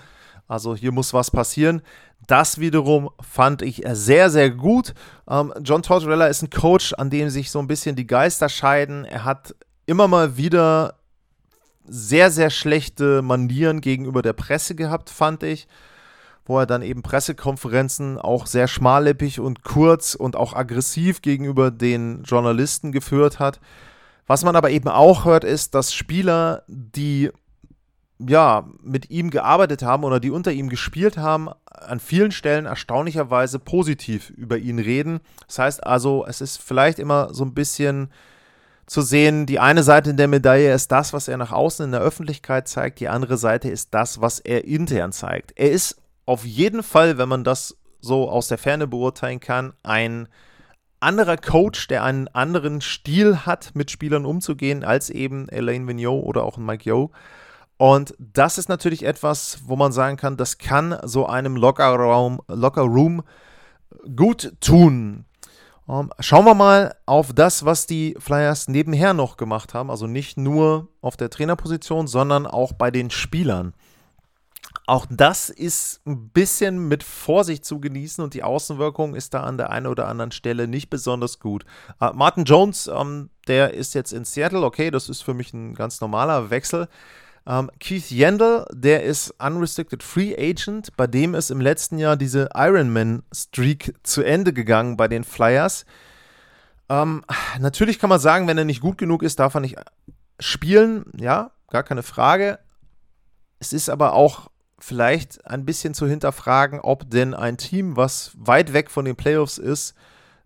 also 0.48 0.75
hier 0.75 0.92
muss 0.92 1.13
was 1.13 1.31
passieren. 1.31 1.81
Das 2.28 2.60
wiederum 2.60 3.10
fand 3.19 3.62
ich 3.62 3.84
sehr, 3.92 4.30
sehr 4.30 4.50
gut. 4.50 4.94
Ähm, 5.30 5.54
John 5.62 5.84
Tortorella 5.84 6.28
ist 6.28 6.42
ein 6.42 6.50
Coach, 6.50 6.94
an 6.94 7.10
dem 7.10 7.30
sich 7.30 7.51
so 7.51 7.60
ein 7.60 7.68
bisschen 7.68 7.96
die 7.96 8.08
Geister 8.08 8.48
scheiden. 8.48 9.06
Er 9.06 9.25
hat 9.25 9.56
immer 9.86 10.08
mal 10.08 10.38
wieder 10.38 10.96
sehr, 11.88 12.31
sehr 12.31 12.50
schlechte 12.50 13.22
Manieren 13.22 13.81
gegenüber 13.81 14.22
der 14.22 14.34
Presse 14.34 14.75
gehabt, 14.75 15.10
fand 15.10 15.44
ich 15.44 15.68
wo 16.46 16.60
er 16.60 16.66
dann 16.66 16.82
eben 16.82 17.02
Pressekonferenzen 17.02 18.20
auch 18.20 18.46
sehr 18.46 18.68
schmallippig 18.68 19.40
und 19.40 19.64
kurz 19.64 20.16
und 20.16 20.36
auch 20.36 20.54
aggressiv 20.54 21.22
gegenüber 21.22 21.72
den 21.72 22.24
Journalisten 22.24 22.92
geführt 22.92 23.40
hat. 23.40 23.60
Was 24.28 24.44
man 24.44 24.56
aber 24.56 24.70
eben 24.70 24.90
auch 24.90 25.26
hört, 25.26 25.44
ist, 25.44 25.76
dass 25.76 25.94
Spieler, 25.94 26.64
die 26.68 27.32
ja 28.18 28.68
mit 28.82 29.10
ihm 29.10 29.30
gearbeitet 29.30 29.84
haben 29.84 30.04
oder 30.04 30.20
die 30.20 30.32
unter 30.32 30.52
ihm 30.52 30.70
gespielt 30.70 31.18
haben, 31.18 31.50
an 31.66 32.00
vielen 32.00 32.32
Stellen 32.32 32.66
erstaunlicherweise 32.66 33.60
positiv 33.60 34.30
über 34.30 34.58
ihn 34.58 34.80
reden. 34.80 35.20
Das 35.48 35.60
heißt 35.60 35.86
also, 35.86 36.26
es 36.26 36.42
ist 36.42 36.62
vielleicht 36.62 37.00
immer 37.00 37.34
so 37.34 37.44
ein 37.44 37.54
bisschen 37.54 38.10
zu 38.86 39.02
sehen, 39.02 39.46
die 39.46 39.60
eine 39.60 39.84
Seite 39.84 40.14
der 40.14 40.28
Medaille 40.28 40.74
ist 40.74 40.92
das, 40.92 41.12
was 41.12 41.28
er 41.28 41.38
nach 41.38 41.52
außen 41.52 41.86
in 41.86 41.92
der 41.92 42.02
Öffentlichkeit 42.02 42.68
zeigt, 42.68 43.00
die 43.00 43.10
andere 43.10 43.38
Seite 43.38 43.70
ist 43.70 43.94
das, 43.94 44.22
was 44.22 44.40
er 44.40 44.66
intern 44.66 45.12
zeigt. 45.12 45.54
Er 45.56 45.72
ist 45.72 45.98
auf 46.25 46.45
jeden 46.45 46.83
Fall, 46.83 47.18
wenn 47.18 47.30
man 47.30 47.44
das 47.44 47.77
so 48.00 48.30
aus 48.30 48.48
der 48.48 48.57
Ferne 48.57 48.88
beurteilen 48.88 49.39
kann, 49.39 49.74
ein 49.83 50.27
anderer 51.00 51.38
Coach, 51.38 51.88
der 51.88 52.04
einen 52.04 52.27
anderen 52.30 52.81
Stil 52.81 53.45
hat, 53.45 53.72
mit 53.74 53.92
Spielern 53.92 54.25
umzugehen, 54.25 54.83
als 54.83 55.10
eben 55.10 55.50
Elaine 55.50 55.88
Vigneault 55.88 56.25
oder 56.25 56.44
auch 56.44 56.57
Mike 56.57 56.89
Yo. 56.89 57.12
Und 57.77 58.16
das 58.18 58.57
ist 58.57 58.69
natürlich 58.69 59.04
etwas, 59.04 59.60
wo 59.66 59.75
man 59.75 59.92
sagen 59.92 60.18
kann, 60.18 60.38
das 60.38 60.57
kann 60.57 60.98
so 61.04 61.27
einem 61.27 61.57
Lockerraum, 61.57 62.42
Locker 62.48 62.83
Room 62.83 63.24
gut 64.16 64.54
tun. 64.62 65.25
Um, 65.88 66.06
ähm, 66.06 66.10
schauen 66.19 66.45
wir 66.45 66.56
mal 66.56 66.95
auf 67.06 67.33
das, 67.33 67.63
was 67.63 67.86
die 67.86 68.16
Flyers 68.18 68.68
nebenher 68.68 69.13
noch 69.13 69.38
gemacht 69.38 69.74
haben. 69.75 69.92
Also 69.92 70.07
nicht 70.07 70.38
nur 70.38 70.88
auf 71.01 71.16
der 71.18 71.30
Trainerposition, 71.30 72.07
sondern 72.07 72.48
auch 72.48 72.74
bei 72.74 72.89
den 72.89 73.12
Spielern. 73.12 73.74
Auch 74.88 75.08
das 75.10 75.50
ist 75.50 76.02
ein 76.06 76.30
bisschen 76.30 76.88
mit 76.88 77.04
Vorsicht 77.04 77.66
zu 77.66 77.80
genießen 77.80 78.24
und 78.24 78.36
die 78.36 78.44
Außenwirkung 78.44 79.16
ist 79.16 79.34
da 79.34 79.42
an 79.42 79.58
der 79.58 79.72
einen 79.72 79.88
oder 79.88 80.08
anderen 80.08 80.32
Stelle 80.32 80.68
nicht 80.68 80.92
besonders 80.92 81.39
gut. 81.39 81.65
Uh, 82.00 82.12
Martin 82.13 82.46
Jones, 82.46 82.88
ähm, 82.88 83.32
der 83.48 83.74
ist 83.74 83.96
jetzt 83.96 84.13
in 84.13 84.25
Seattle, 84.25 84.62
okay, 84.62 84.92
das 84.92 85.10
ist 85.10 85.24
für 85.24 85.34
mich 85.34 85.54
ein 85.54 85.74
ganz 85.74 86.01
normaler 86.01 86.51
Wechsel. 86.51 86.88
Ähm, 87.48 87.72
Keith 87.80 88.12
Yandel, 88.12 88.65
der 88.72 89.04
ist 89.04 89.34
Unrestricted 89.39 90.04
Free 90.04 90.36
Agent, 90.36 90.96
bei 90.96 91.08
dem 91.08 91.34
ist 91.34 91.50
im 91.50 91.62
letzten 91.62 91.98
Jahr 91.98 92.15
diese 92.15 92.50
Ironman-Streak 92.54 93.96
zu 94.04 94.22
Ende 94.22 94.54
gegangen 94.54 94.98
bei 94.98 95.08
den 95.08 95.24
Flyers. 95.24 95.86
Ähm, 96.89 97.24
natürlich 97.60 97.98
kann 97.98 98.10
man 98.12 98.20
sagen, 98.20 98.48
wenn 98.48 98.58
er 98.58 98.65
nicht 98.65 98.82
gut 98.82 99.00
genug 99.00 99.24
ist, 99.24 99.39
darf 99.39 99.56
er 99.56 99.62
nicht 99.62 99.77
spielen, 100.39 101.06
ja, 101.18 101.51
gar 101.70 101.84
keine 101.84 102.04
Frage. 102.04 102.60
Es 103.60 103.74
ist 103.74 103.89
aber 103.89 104.13
auch 104.13 104.50
vielleicht 104.79 105.46
ein 105.48 105.65
bisschen 105.65 105.94
zu 105.94 106.08
hinterfragen, 106.08 106.79
ob 106.79 107.10
denn 107.10 107.34
ein 107.34 107.58
Team, 107.58 107.96
was 107.96 108.32
weit 108.38 108.74
weg 108.74 108.91
von 108.91 109.05
den 109.05 109.15
Playoffs 109.15 109.58
ist, 109.58 109.96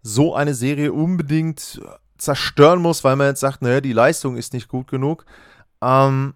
so 0.01 0.35
eine 0.35 0.53
Serie 0.53 0.93
unbedingt 0.93 1.81
zerstören 2.17 2.81
muss, 2.81 3.03
weil 3.03 3.15
man 3.15 3.27
jetzt 3.27 3.39
sagt, 3.39 3.61
naja, 3.61 3.81
die 3.81 3.93
Leistung 3.93 4.37
ist 4.37 4.53
nicht 4.53 4.67
gut 4.67 4.87
genug. 4.87 5.25
Ähm, 5.81 6.33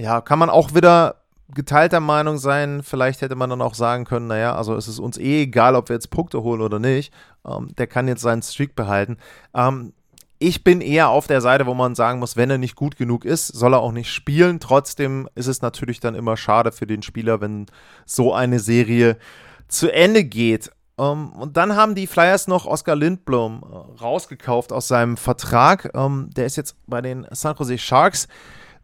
ja, 0.00 0.20
kann 0.20 0.38
man 0.38 0.50
auch 0.50 0.74
wieder 0.74 1.22
geteilter 1.54 2.00
Meinung 2.00 2.38
sein. 2.38 2.82
Vielleicht 2.82 3.20
hätte 3.20 3.34
man 3.34 3.50
dann 3.50 3.62
auch 3.62 3.74
sagen 3.74 4.04
können, 4.04 4.28
naja, 4.28 4.54
also 4.54 4.74
es 4.74 4.88
ist 4.88 4.98
uns 4.98 5.18
eh 5.18 5.42
egal, 5.42 5.74
ob 5.74 5.88
wir 5.88 5.94
jetzt 5.94 6.10
Punkte 6.10 6.42
holen 6.42 6.60
oder 6.60 6.78
nicht. 6.78 7.12
Ähm, 7.46 7.68
der 7.76 7.86
kann 7.86 8.08
jetzt 8.08 8.22
seinen 8.22 8.42
Streak 8.42 8.74
behalten. 8.74 9.18
Ähm, 9.54 9.92
ich 10.38 10.62
bin 10.62 10.80
eher 10.80 11.08
auf 11.08 11.26
der 11.26 11.40
Seite, 11.40 11.66
wo 11.66 11.74
man 11.74 11.94
sagen 11.94 12.20
muss, 12.20 12.36
wenn 12.36 12.50
er 12.50 12.58
nicht 12.58 12.76
gut 12.76 12.96
genug 12.96 13.24
ist, 13.24 13.48
soll 13.48 13.74
er 13.74 13.80
auch 13.80 13.92
nicht 13.92 14.12
spielen. 14.12 14.60
Trotzdem 14.60 15.28
ist 15.34 15.48
es 15.48 15.62
natürlich 15.62 16.00
dann 16.00 16.14
immer 16.14 16.36
schade 16.36 16.70
für 16.70 16.86
den 16.86 17.02
Spieler, 17.02 17.40
wenn 17.40 17.66
so 18.06 18.32
eine 18.32 18.60
Serie 18.60 19.16
zu 19.66 19.92
Ende 19.92 20.24
geht. 20.24 20.70
Um, 20.96 21.32
ähm, 21.32 21.40
und 21.40 21.56
dann 21.56 21.76
haben 21.76 21.94
die 21.94 22.06
Flyers 22.06 22.48
noch 22.48 22.66
Oscar 22.66 22.96
Lindblom 22.96 23.62
äh, 23.62 24.00
rausgekauft 24.00 24.72
aus 24.72 24.88
seinem 24.88 25.16
Vertrag. 25.16 25.90
Um, 25.94 26.02
ähm, 26.02 26.30
der 26.34 26.46
ist 26.46 26.56
jetzt 26.56 26.76
bei 26.86 27.00
den 27.00 27.26
San 27.30 27.56
Jose 27.56 27.78
Sharks. 27.78 28.28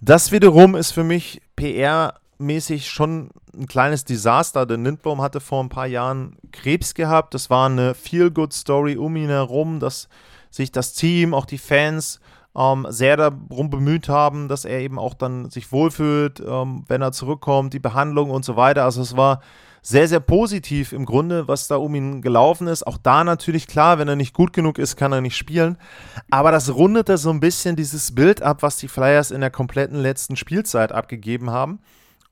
Das 0.01 0.33
wiederum 0.33 0.75
ist 0.75 0.93
für 0.93 1.05
mich 1.05 1.41
PR-mäßig 1.57 2.89
schon 2.89 3.31
ein 3.57 3.67
kleines 3.67 4.05
Desaster, 4.05 4.67
denn 4.67 4.85
Lindblom 4.85 5.23
hatte 5.23 5.41
vor 5.41 5.63
ein 5.63 5.69
paar 5.69 5.87
Jahren 5.87 6.37
Krebs 6.53 6.95
gehabt. 6.95 7.35
Das 7.35 7.49
war 7.51 7.67
eine 7.67 7.95
Feel-Good-Story 7.95 8.97
um 8.97 9.17
ihn 9.17 9.29
herum. 9.29 9.81
Das 9.81 10.09
sich 10.55 10.71
das 10.71 10.93
Team, 10.93 11.35
auch 11.35 11.47
die 11.47 11.59
Fans 11.59 12.21
ähm, 12.57 12.87
sehr 12.89 13.17
darum 13.17 13.71
bemüht 13.71 14.09
haben, 14.09 14.49
dass 14.49 14.65
er 14.65 14.81
eben 14.81 14.99
auch 14.99 15.15
dann 15.15 15.51
sich 15.51 15.73
wohlfühlt, 15.73 16.41
ähm, 16.41 16.85
wenn 16.87 17.03
er 17.03 17.13
zurückkommt, 17.13 17.75
die 17.75 17.81
Behandlung 17.81 18.31
und 18.31 18.45
so 18.45 18.57
weiter. 18.57 18.85
Also 18.85 19.03
es 19.03 19.17
war 19.17 19.41
sehr, 19.83 20.09
sehr 20.09 20.21
positiv 20.21 20.93
im 20.93 21.05
Grunde, 21.05 21.49
was 21.49 21.69
da 21.69 21.77
um 21.77 21.95
ihn 21.95 22.23
gelaufen 22.23 22.69
ist. 22.69 22.87
Auch 22.87 22.97
da 22.97 23.25
natürlich 23.25 23.67
klar, 23.67 23.99
wenn 23.99 24.09
er 24.09 24.17
nicht 24.17 24.33
gut 24.33 24.53
genug 24.53 24.79
ist, 24.79 24.97
kann 24.97 25.13
er 25.13 25.21
nicht 25.21 25.37
spielen. 25.37 25.77
Aber 26.31 26.53
das 26.53 26.75
rundete 26.75 27.19
so 27.19 27.31
ein 27.31 27.41
bisschen 27.41 27.77
dieses 27.77 28.15
Bild 28.15 28.41
ab, 28.41 28.63
was 28.63 28.77
die 28.77 28.89
Flyers 28.89 29.31
in 29.31 29.41
der 29.41 29.51
kompletten 29.51 29.99
letzten 29.99 30.37
Spielzeit 30.37 30.93
abgegeben 30.93 31.51
haben. 31.51 31.81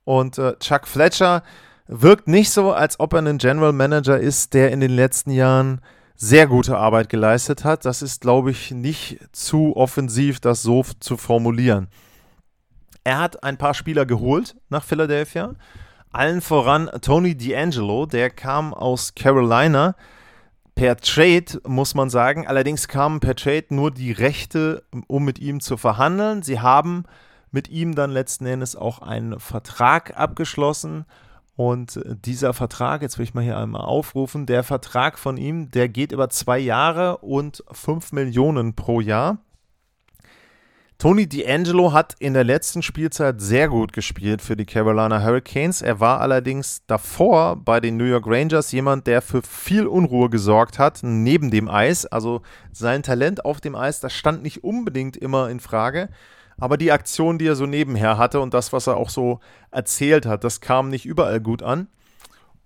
Und 0.04 0.38
äh, 0.38 0.56
Chuck 0.60 0.86
Fletcher 0.86 1.42
wirkt 1.88 2.28
nicht 2.28 2.50
so, 2.50 2.72
als 2.72 2.98
ob 3.00 3.12
er 3.12 3.20
ein 3.20 3.38
General 3.38 3.72
Manager 3.72 4.18
ist, 4.18 4.54
der 4.54 4.70
in 4.70 4.80
den 4.80 4.92
letzten 4.92 5.30
Jahren 5.32 5.80
sehr 6.22 6.46
gute 6.46 6.78
Arbeit 6.78 7.08
geleistet 7.08 7.64
hat. 7.64 7.84
Das 7.84 8.00
ist, 8.00 8.20
glaube 8.20 8.52
ich, 8.52 8.70
nicht 8.70 9.18
zu 9.32 9.76
offensiv, 9.76 10.38
das 10.38 10.62
so 10.62 10.84
zu 11.00 11.16
formulieren. 11.16 11.88
Er 13.02 13.18
hat 13.18 13.42
ein 13.42 13.58
paar 13.58 13.74
Spieler 13.74 14.06
geholt 14.06 14.54
nach 14.68 14.84
Philadelphia. 14.84 15.56
Allen 16.12 16.40
voran 16.40 16.88
Tony 17.00 17.32
D'Angelo, 17.32 18.06
der 18.06 18.30
kam 18.30 18.72
aus 18.72 19.16
Carolina 19.16 19.96
per 20.76 20.96
Trade, 20.96 21.60
muss 21.66 21.96
man 21.96 22.08
sagen. 22.08 22.46
Allerdings 22.46 22.86
kamen 22.86 23.18
per 23.18 23.34
Trade 23.34 23.66
nur 23.70 23.90
die 23.90 24.12
Rechte, 24.12 24.84
um 25.08 25.24
mit 25.24 25.40
ihm 25.40 25.58
zu 25.58 25.76
verhandeln. 25.76 26.42
Sie 26.42 26.60
haben 26.60 27.02
mit 27.50 27.68
ihm 27.68 27.96
dann 27.96 28.12
letzten 28.12 28.46
Endes 28.46 28.76
auch 28.76 29.00
einen 29.00 29.40
Vertrag 29.40 30.16
abgeschlossen. 30.16 31.04
Und 31.54 32.00
dieser 32.24 32.54
Vertrag, 32.54 33.02
jetzt 33.02 33.18
will 33.18 33.24
ich 33.24 33.34
mal 33.34 33.44
hier 33.44 33.58
einmal 33.58 33.82
aufrufen, 33.82 34.46
der 34.46 34.62
Vertrag 34.62 35.18
von 35.18 35.36
ihm, 35.36 35.70
der 35.70 35.88
geht 35.88 36.12
über 36.12 36.30
zwei 36.30 36.58
Jahre 36.58 37.18
und 37.18 37.62
fünf 37.70 38.12
Millionen 38.12 38.74
pro 38.74 39.00
Jahr. 39.00 39.38
Tony 41.02 41.24
D'Angelo 41.24 41.92
hat 41.92 42.14
in 42.20 42.32
der 42.32 42.44
letzten 42.44 42.80
Spielzeit 42.80 43.40
sehr 43.40 43.68
gut 43.68 43.92
gespielt 43.92 44.40
für 44.40 44.56
die 44.56 44.64
Carolina 44.64 45.20
Hurricanes. 45.20 45.82
Er 45.82 45.98
war 45.98 46.20
allerdings 46.20 46.86
davor 46.86 47.56
bei 47.56 47.80
den 47.80 47.96
New 47.96 48.04
York 48.04 48.24
Rangers 48.24 48.70
jemand, 48.70 49.08
der 49.08 49.20
für 49.20 49.42
viel 49.42 49.88
Unruhe 49.88 50.30
gesorgt 50.30 50.78
hat, 50.78 51.00
neben 51.02 51.50
dem 51.50 51.68
Eis. 51.68 52.06
Also 52.06 52.42
sein 52.70 53.02
Talent 53.02 53.44
auf 53.44 53.60
dem 53.60 53.74
Eis, 53.74 53.98
das 53.98 54.12
stand 54.12 54.44
nicht 54.44 54.62
unbedingt 54.62 55.16
immer 55.16 55.50
in 55.50 55.58
Frage. 55.58 56.08
Aber 56.62 56.76
die 56.76 56.92
Aktion, 56.92 57.38
die 57.38 57.48
er 57.48 57.56
so 57.56 57.66
nebenher 57.66 58.18
hatte 58.18 58.38
und 58.38 58.54
das, 58.54 58.72
was 58.72 58.86
er 58.86 58.96
auch 58.96 59.10
so 59.10 59.40
erzählt 59.72 60.26
hat, 60.26 60.44
das 60.44 60.60
kam 60.60 60.90
nicht 60.90 61.06
überall 61.06 61.40
gut 61.40 61.60
an. 61.60 61.88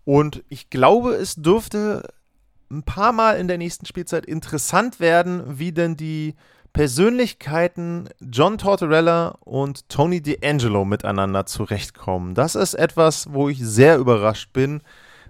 Und 0.05 0.45
ich 0.51 0.69
glaube, 0.69 1.15
es 1.15 1.37
dürfte 1.37 2.07
ein 2.71 2.83
paar 2.83 3.13
Mal 3.13 3.39
in 3.39 3.49
der 3.49 3.57
nächsten 3.57 3.87
Spielzeit 3.87 4.27
interessant 4.27 5.01
werden, 5.01 5.59
wie 5.59 5.73
denn 5.73 5.97
die 5.97 6.35
Persönlichkeiten 6.75 8.11
John 8.21 8.59
Tortorella 8.59 9.39
und 9.41 9.89
Tony 9.89 10.19
D'Angelo 10.19 10.85
miteinander 10.85 11.47
zurechtkommen. 11.47 12.35
Das 12.35 12.55
ist 12.55 12.75
etwas, 12.75 13.33
wo 13.33 13.49
ich 13.49 13.61
sehr 13.65 13.97
überrascht 13.97 14.53
bin, 14.53 14.83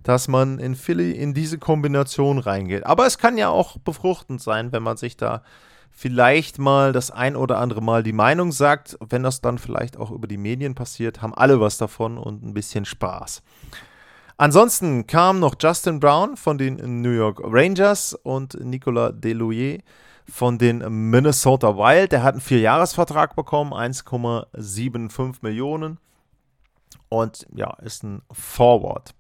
dass 0.02 0.26
man 0.26 0.58
in 0.58 0.74
Philly 0.74 1.12
in 1.12 1.34
diese 1.34 1.58
Kombination 1.58 2.38
reingeht. 2.38 2.84
Aber 2.84 3.06
es 3.06 3.18
kann 3.18 3.38
ja 3.38 3.48
auch 3.48 3.78
befruchtend 3.78 4.42
sein, 4.42 4.72
wenn 4.72 4.82
man 4.82 4.96
sich 4.96 5.16
da 5.16 5.44
vielleicht 5.96 6.58
mal 6.58 6.92
das 6.92 7.10
ein 7.10 7.34
oder 7.34 7.58
andere 7.58 7.80
Mal 7.80 8.02
die 8.02 8.12
Meinung 8.12 8.52
sagt. 8.52 8.98
Wenn 9.00 9.22
das 9.22 9.40
dann 9.40 9.56
vielleicht 9.56 9.96
auch 9.96 10.10
über 10.10 10.28
die 10.28 10.36
Medien 10.36 10.74
passiert, 10.74 11.22
haben 11.22 11.34
alle 11.34 11.58
was 11.58 11.78
davon 11.78 12.18
und 12.18 12.44
ein 12.44 12.52
bisschen 12.52 12.84
Spaß. 12.84 13.42
Ansonsten 14.36 15.06
kam 15.06 15.40
noch 15.40 15.54
Justin 15.58 15.98
Brown 15.98 16.36
von 16.36 16.58
den 16.58 17.00
New 17.00 17.10
York 17.10 17.40
Rangers 17.42 18.12
und 18.12 18.62
Nicolas 18.62 19.14
Delouier 19.16 19.78
von 20.28 20.58
den 20.58 21.10
Minnesota 21.10 21.78
Wild. 21.78 22.12
Der 22.12 22.22
hat 22.22 22.34
einen 22.34 22.42
Vierjahresvertrag 22.42 23.34
bekommen, 23.34 23.72
1,75 23.72 25.36
Millionen. 25.40 25.98
Und 27.08 27.46
ja, 27.54 27.72
ist 27.82 28.04
ein 28.04 28.20
Forward. 28.30 29.14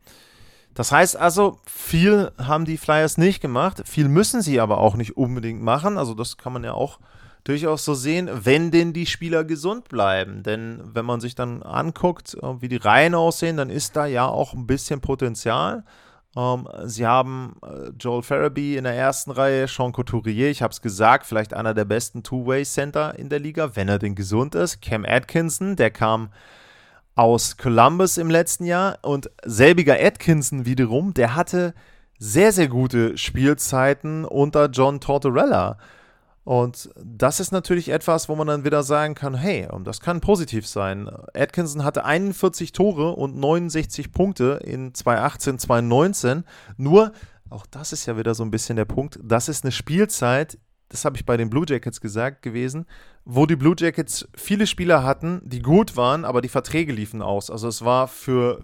Das 0.76 0.92
heißt 0.92 1.16
also, 1.16 1.58
viel 1.66 2.30
haben 2.36 2.66
die 2.66 2.76
Flyers 2.76 3.16
nicht 3.16 3.40
gemacht. 3.40 3.82
Viel 3.86 4.08
müssen 4.08 4.42
sie 4.42 4.60
aber 4.60 4.76
auch 4.78 4.94
nicht 4.94 5.16
unbedingt 5.16 5.62
machen. 5.62 5.96
Also, 5.96 6.12
das 6.12 6.36
kann 6.36 6.52
man 6.52 6.64
ja 6.64 6.74
auch 6.74 7.00
durchaus 7.44 7.84
so 7.86 7.94
sehen, 7.94 8.28
wenn 8.30 8.70
denn 8.70 8.92
die 8.92 9.06
Spieler 9.06 9.42
gesund 9.44 9.88
bleiben. 9.88 10.42
Denn 10.42 10.82
wenn 10.84 11.06
man 11.06 11.20
sich 11.20 11.34
dann 11.34 11.62
anguckt, 11.62 12.34
äh, 12.34 12.60
wie 12.60 12.68
die 12.68 12.76
Reihen 12.76 13.14
aussehen, 13.14 13.56
dann 13.56 13.70
ist 13.70 13.96
da 13.96 14.04
ja 14.04 14.26
auch 14.26 14.52
ein 14.52 14.66
bisschen 14.66 15.00
Potenzial. 15.00 15.82
Ähm, 16.36 16.68
sie 16.84 17.06
haben 17.06 17.56
äh, 17.62 17.92
Joel 17.98 18.22
Farabee 18.22 18.76
in 18.76 18.84
der 18.84 18.94
ersten 18.94 19.30
Reihe, 19.30 19.68
Sean 19.68 19.92
Couturier, 19.92 20.50
ich 20.50 20.60
habe 20.60 20.72
es 20.72 20.82
gesagt, 20.82 21.24
vielleicht 21.24 21.54
einer 21.54 21.72
der 21.72 21.86
besten 21.86 22.22
Two-Way-Center 22.22 23.18
in 23.18 23.30
der 23.30 23.38
Liga, 23.38 23.74
wenn 23.76 23.88
er 23.88 23.98
denn 23.98 24.14
gesund 24.14 24.54
ist. 24.54 24.82
Cam 24.82 25.06
Atkinson, 25.06 25.76
der 25.76 25.90
kam 25.90 26.28
aus 27.16 27.56
Columbus 27.56 28.18
im 28.18 28.30
letzten 28.30 28.66
Jahr 28.66 28.98
und 29.02 29.30
selbiger 29.44 29.96
Atkinson 29.98 30.66
wiederum, 30.66 31.14
der 31.14 31.34
hatte 31.34 31.74
sehr, 32.18 32.52
sehr 32.52 32.68
gute 32.68 33.18
Spielzeiten 33.18 34.24
unter 34.24 34.66
John 34.66 35.00
Tortorella. 35.00 35.78
Und 36.44 36.90
das 37.02 37.40
ist 37.40 37.50
natürlich 37.50 37.88
etwas, 37.88 38.28
wo 38.28 38.36
man 38.36 38.46
dann 38.46 38.64
wieder 38.64 38.84
sagen 38.84 39.14
kann, 39.14 39.34
hey, 39.34 39.66
das 39.82 40.00
kann 40.00 40.20
positiv 40.20 40.66
sein. 40.66 41.10
Atkinson 41.34 41.82
hatte 41.82 42.04
41 42.04 42.70
Tore 42.72 43.16
und 43.16 43.36
69 43.36 44.12
Punkte 44.12 44.60
in 44.62 44.94
2018, 44.94 45.58
2019. 45.58 46.44
Nur, 46.76 47.12
auch 47.50 47.66
das 47.66 47.92
ist 47.92 48.06
ja 48.06 48.16
wieder 48.16 48.34
so 48.34 48.44
ein 48.44 48.52
bisschen 48.52 48.76
der 48.76 48.84
Punkt, 48.84 49.18
das 49.22 49.48
ist 49.48 49.64
eine 49.64 49.72
Spielzeit, 49.72 50.58
das 50.88 51.04
habe 51.04 51.16
ich 51.16 51.26
bei 51.26 51.36
den 51.36 51.50
Blue 51.50 51.64
Jackets 51.68 52.00
gesagt 52.00 52.42
gewesen, 52.42 52.86
wo 53.24 53.46
die 53.46 53.56
Blue 53.56 53.74
Jackets 53.76 54.28
viele 54.36 54.66
Spieler 54.66 55.02
hatten, 55.02 55.40
die 55.44 55.60
gut 55.60 55.96
waren, 55.96 56.24
aber 56.24 56.40
die 56.40 56.48
Verträge 56.48 56.92
liefen 56.92 57.22
aus. 57.22 57.50
Also 57.50 57.68
es 57.68 57.84
war 57.84 58.06
für 58.06 58.62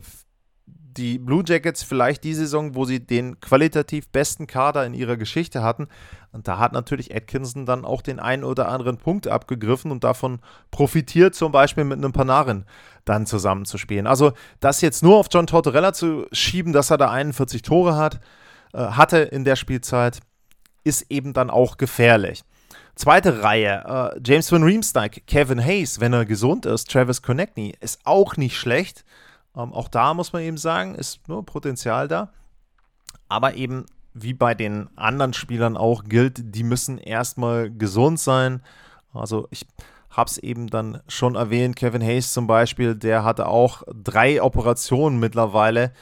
die 0.97 1.19
Blue 1.19 1.43
Jackets 1.47 1.83
vielleicht 1.83 2.25
die 2.25 2.35
Saison, 2.35 2.75
wo 2.75 2.85
sie 2.85 3.01
den 3.01 3.41
qualitativ 3.41 4.09
besten 4.09 4.47
Kader 4.47 4.85
in 4.85 4.95
ihrer 4.95 5.17
Geschichte 5.17 5.63
hatten. 5.63 5.89
Und 6.33 6.49
da 6.49 6.59
hat 6.59 6.73
natürlich 6.73 7.15
Atkinson 7.15 7.67
dann 7.67 7.85
auch 7.85 8.03
den 8.03 8.21
einen 8.21 8.45
oder 8.45 8.69
anderen 8.69 8.99
Punkt 8.99 9.27
abgegriffen 9.27 9.91
und 9.91 10.05
davon 10.05 10.41
profitiert, 10.71 11.35
zum 11.35 11.53
Beispiel 11.53 11.85
mit 11.85 11.99
einem 11.99 12.13
Panarin 12.13 12.65
dann 13.05 13.27
zusammenzuspielen. 13.27 14.07
Also 14.07 14.33
das 14.61 14.81
jetzt 14.81 15.03
nur 15.03 15.17
auf 15.17 15.27
John 15.31 15.47
Tortorella 15.47 15.93
zu 15.93 16.27
schieben, 16.33 16.73
dass 16.73 16.91
er 16.91 16.99
da 16.99 17.11
41 17.11 17.63
Tore 17.63 17.97
hat, 17.97 18.21
äh, 18.73 18.79
hatte 18.79 19.19
in 19.19 19.45
der 19.45 19.57
Spielzeit, 19.57 20.21
ist 20.85 21.11
eben 21.11 21.33
dann 21.33 21.51
auch 21.51 21.77
gefährlich. 21.77 22.43
Zweite 22.95 23.43
Reihe, 23.43 24.13
äh, 24.17 24.21
James 24.25 24.53
Van 24.53 24.63
Riemsdyk, 24.63 25.27
Kevin 25.27 25.65
Hayes, 25.65 26.01
wenn 26.01 26.13
er 26.13 26.27
gesund 26.27 26.67
ist, 26.67 26.91
Travis 26.91 27.23
Konechny, 27.23 27.75
ist 27.81 28.01
auch 28.05 28.37
nicht 28.37 28.57
schlecht. 28.57 29.05
Ähm, 29.57 29.73
auch 29.73 29.89
da 29.89 30.15
muss 30.15 30.33
man 30.33 30.43
eben 30.43 30.59
sagen, 30.59 30.95
ist 30.95 31.27
nur 31.27 31.45
Potenzial 31.45 32.07
da. 32.07 32.31
Aber 33.29 33.55
eben 33.55 33.87
wie 34.15 34.35
bei 34.35 34.55
den 34.55 34.91
anderen 34.97 35.33
Spielern 35.33 35.77
auch 35.77 36.05
gilt, 36.05 36.55
die 36.55 36.65
müssen 36.65 36.99
erstmal 36.99 37.71
gesund 37.71 38.21
sein. 38.21 38.63
Also 39.15 39.49
ich 39.51 39.67
habe 40.11 40.29
es 40.29 40.37
eben 40.37 40.69
dann 40.69 41.01
schon 41.09 41.35
erwähnt, 41.35 41.77
Kevin 41.77 42.03
Hayes 42.03 42.35
zum 42.35 42.47
Beispiel, 42.47 42.95
der 42.95 43.25
hatte 43.25 43.49
auch 43.49 43.83
drei 43.93 44.43
Operationen 44.43 45.19
mittlerweile 45.19 45.93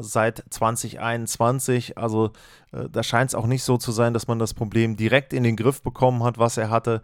seit 0.00 0.44
2021. 0.50 1.96
Also 1.96 2.30
äh, 2.72 2.88
da 2.90 3.02
scheint 3.02 3.30
es 3.30 3.34
auch 3.34 3.46
nicht 3.46 3.62
so 3.62 3.76
zu 3.76 3.92
sein, 3.92 4.12
dass 4.12 4.28
man 4.28 4.38
das 4.38 4.54
Problem 4.54 4.96
direkt 4.96 5.32
in 5.32 5.44
den 5.44 5.56
Griff 5.56 5.82
bekommen 5.82 6.22
hat, 6.24 6.38
was 6.38 6.56
er 6.56 6.70
hatte. 6.70 7.02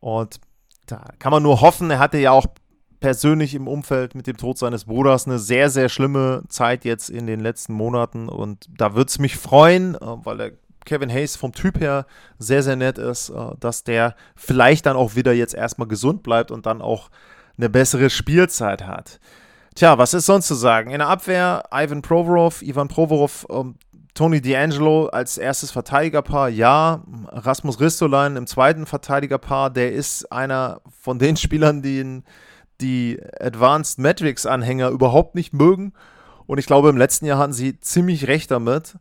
Und 0.00 0.40
da 0.86 1.04
kann 1.18 1.32
man 1.32 1.42
nur 1.42 1.60
hoffen, 1.60 1.90
er 1.90 1.98
hatte 1.98 2.18
ja 2.18 2.32
auch 2.32 2.46
persönlich 3.00 3.54
im 3.54 3.68
Umfeld 3.68 4.14
mit 4.14 4.26
dem 4.26 4.36
Tod 4.36 4.58
seines 4.58 4.86
Bruders 4.86 5.26
eine 5.26 5.38
sehr, 5.38 5.70
sehr 5.70 5.88
schlimme 5.88 6.42
Zeit 6.48 6.84
jetzt 6.84 7.10
in 7.10 7.26
den 7.26 7.40
letzten 7.40 7.72
Monaten. 7.72 8.28
Und 8.28 8.68
da 8.76 8.94
würde 8.94 9.08
es 9.08 9.18
mich 9.18 9.36
freuen, 9.36 9.94
äh, 9.94 9.98
weil 10.00 10.36
der 10.36 10.52
Kevin 10.84 11.10
Hayes 11.10 11.36
vom 11.36 11.52
Typ 11.52 11.80
her 11.80 12.06
sehr, 12.38 12.62
sehr 12.62 12.76
nett 12.76 12.98
ist, 12.98 13.30
äh, 13.30 13.50
dass 13.60 13.84
der 13.84 14.16
vielleicht 14.34 14.86
dann 14.86 14.96
auch 14.96 15.14
wieder 15.14 15.32
jetzt 15.32 15.54
erstmal 15.54 15.88
gesund 15.88 16.22
bleibt 16.22 16.50
und 16.50 16.66
dann 16.66 16.82
auch 16.82 17.10
eine 17.56 17.68
bessere 17.68 18.10
Spielzeit 18.10 18.86
hat. 18.86 19.20
Tja, 19.78 19.96
was 19.96 20.12
ist 20.12 20.26
sonst 20.26 20.48
zu 20.48 20.56
sagen? 20.56 20.90
In 20.90 20.98
der 20.98 21.06
Abwehr 21.06 21.62
Ivan 21.72 22.02
Provorov, 22.02 22.62
Ivan 22.62 22.88
Provorov, 22.88 23.46
ähm, 23.48 23.76
Tony 24.12 24.38
D'Angelo 24.38 25.06
als 25.06 25.38
erstes 25.38 25.70
Verteidigerpaar, 25.70 26.48
ja. 26.48 27.04
Rasmus 27.28 27.78
Ristolainen 27.78 28.36
im 28.36 28.48
zweiten 28.48 28.86
Verteidigerpaar, 28.86 29.70
der 29.70 29.92
ist 29.92 30.32
einer 30.32 30.80
von 31.00 31.20
den 31.20 31.36
Spielern, 31.36 31.80
die 31.80 32.24
die 32.80 33.20
Advanced 33.38 34.00
Metrics 34.00 34.46
Anhänger 34.46 34.88
überhaupt 34.88 35.36
nicht 35.36 35.52
mögen. 35.52 35.92
Und 36.48 36.58
ich 36.58 36.66
glaube, 36.66 36.88
im 36.88 36.96
letzten 36.96 37.26
Jahr 37.26 37.38
hatten 37.38 37.52
sie 37.52 37.78
ziemlich 37.78 38.26
recht 38.26 38.50
damit. 38.50 38.98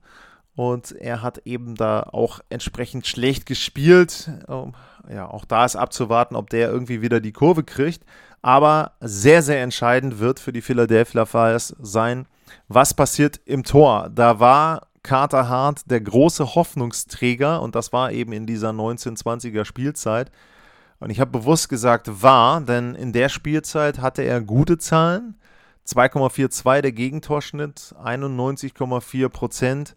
Und 0.53 0.91
er 0.91 1.23
hat 1.23 1.39
eben 1.45 1.73
da 1.73 2.03
auch 2.03 2.39
entsprechend 2.49 3.07
schlecht 3.07 3.47
gespielt. 3.47 4.29
Ähm, 4.47 4.75
ja, 5.11 5.27
auch 5.27 5.45
da 5.45 5.65
ist 5.65 5.75
abzuwarten, 5.75 6.35
ob 6.35 6.51
der 6.51 6.69
irgendwie 6.69 7.01
wieder 7.01 7.19
die 7.19 7.33
Kurve 7.33 7.63
kriegt. 7.63 8.03
Aber 8.41 8.93
sehr, 9.01 9.41
sehr 9.41 9.61
entscheidend 9.61 10.19
wird 10.19 10.39
für 10.39 10.53
die 10.53 10.61
Philadelphia 10.61 11.25
Flyers 11.25 11.75
sein, 11.79 12.27
was 12.67 12.93
passiert 12.93 13.39
im 13.45 13.63
Tor. 13.63 14.09
Da 14.13 14.39
war 14.39 14.87
Carter 15.03 15.47
Hart 15.47 15.89
der 15.89 16.01
große 16.01 16.55
Hoffnungsträger 16.55 17.61
und 17.61 17.75
das 17.75 17.93
war 17.93 18.11
eben 18.11 18.33
in 18.33 18.45
dieser 18.45 18.71
1920er 18.71 19.65
Spielzeit. 19.65 20.31
Und 20.99 21.09
ich 21.09 21.19
habe 21.19 21.31
bewusst 21.31 21.69
gesagt 21.69 22.21
war, 22.21 22.61
denn 22.61 22.95
in 22.95 23.13
der 23.13 23.29
Spielzeit 23.29 23.99
hatte 23.99 24.23
er 24.23 24.41
gute 24.41 24.77
Zahlen. 24.77 25.35
2,42 25.87 26.81
der 26.81 26.91
Gegentorschnitt, 26.91 27.95
91,4 28.03 29.29
Prozent 29.29 29.95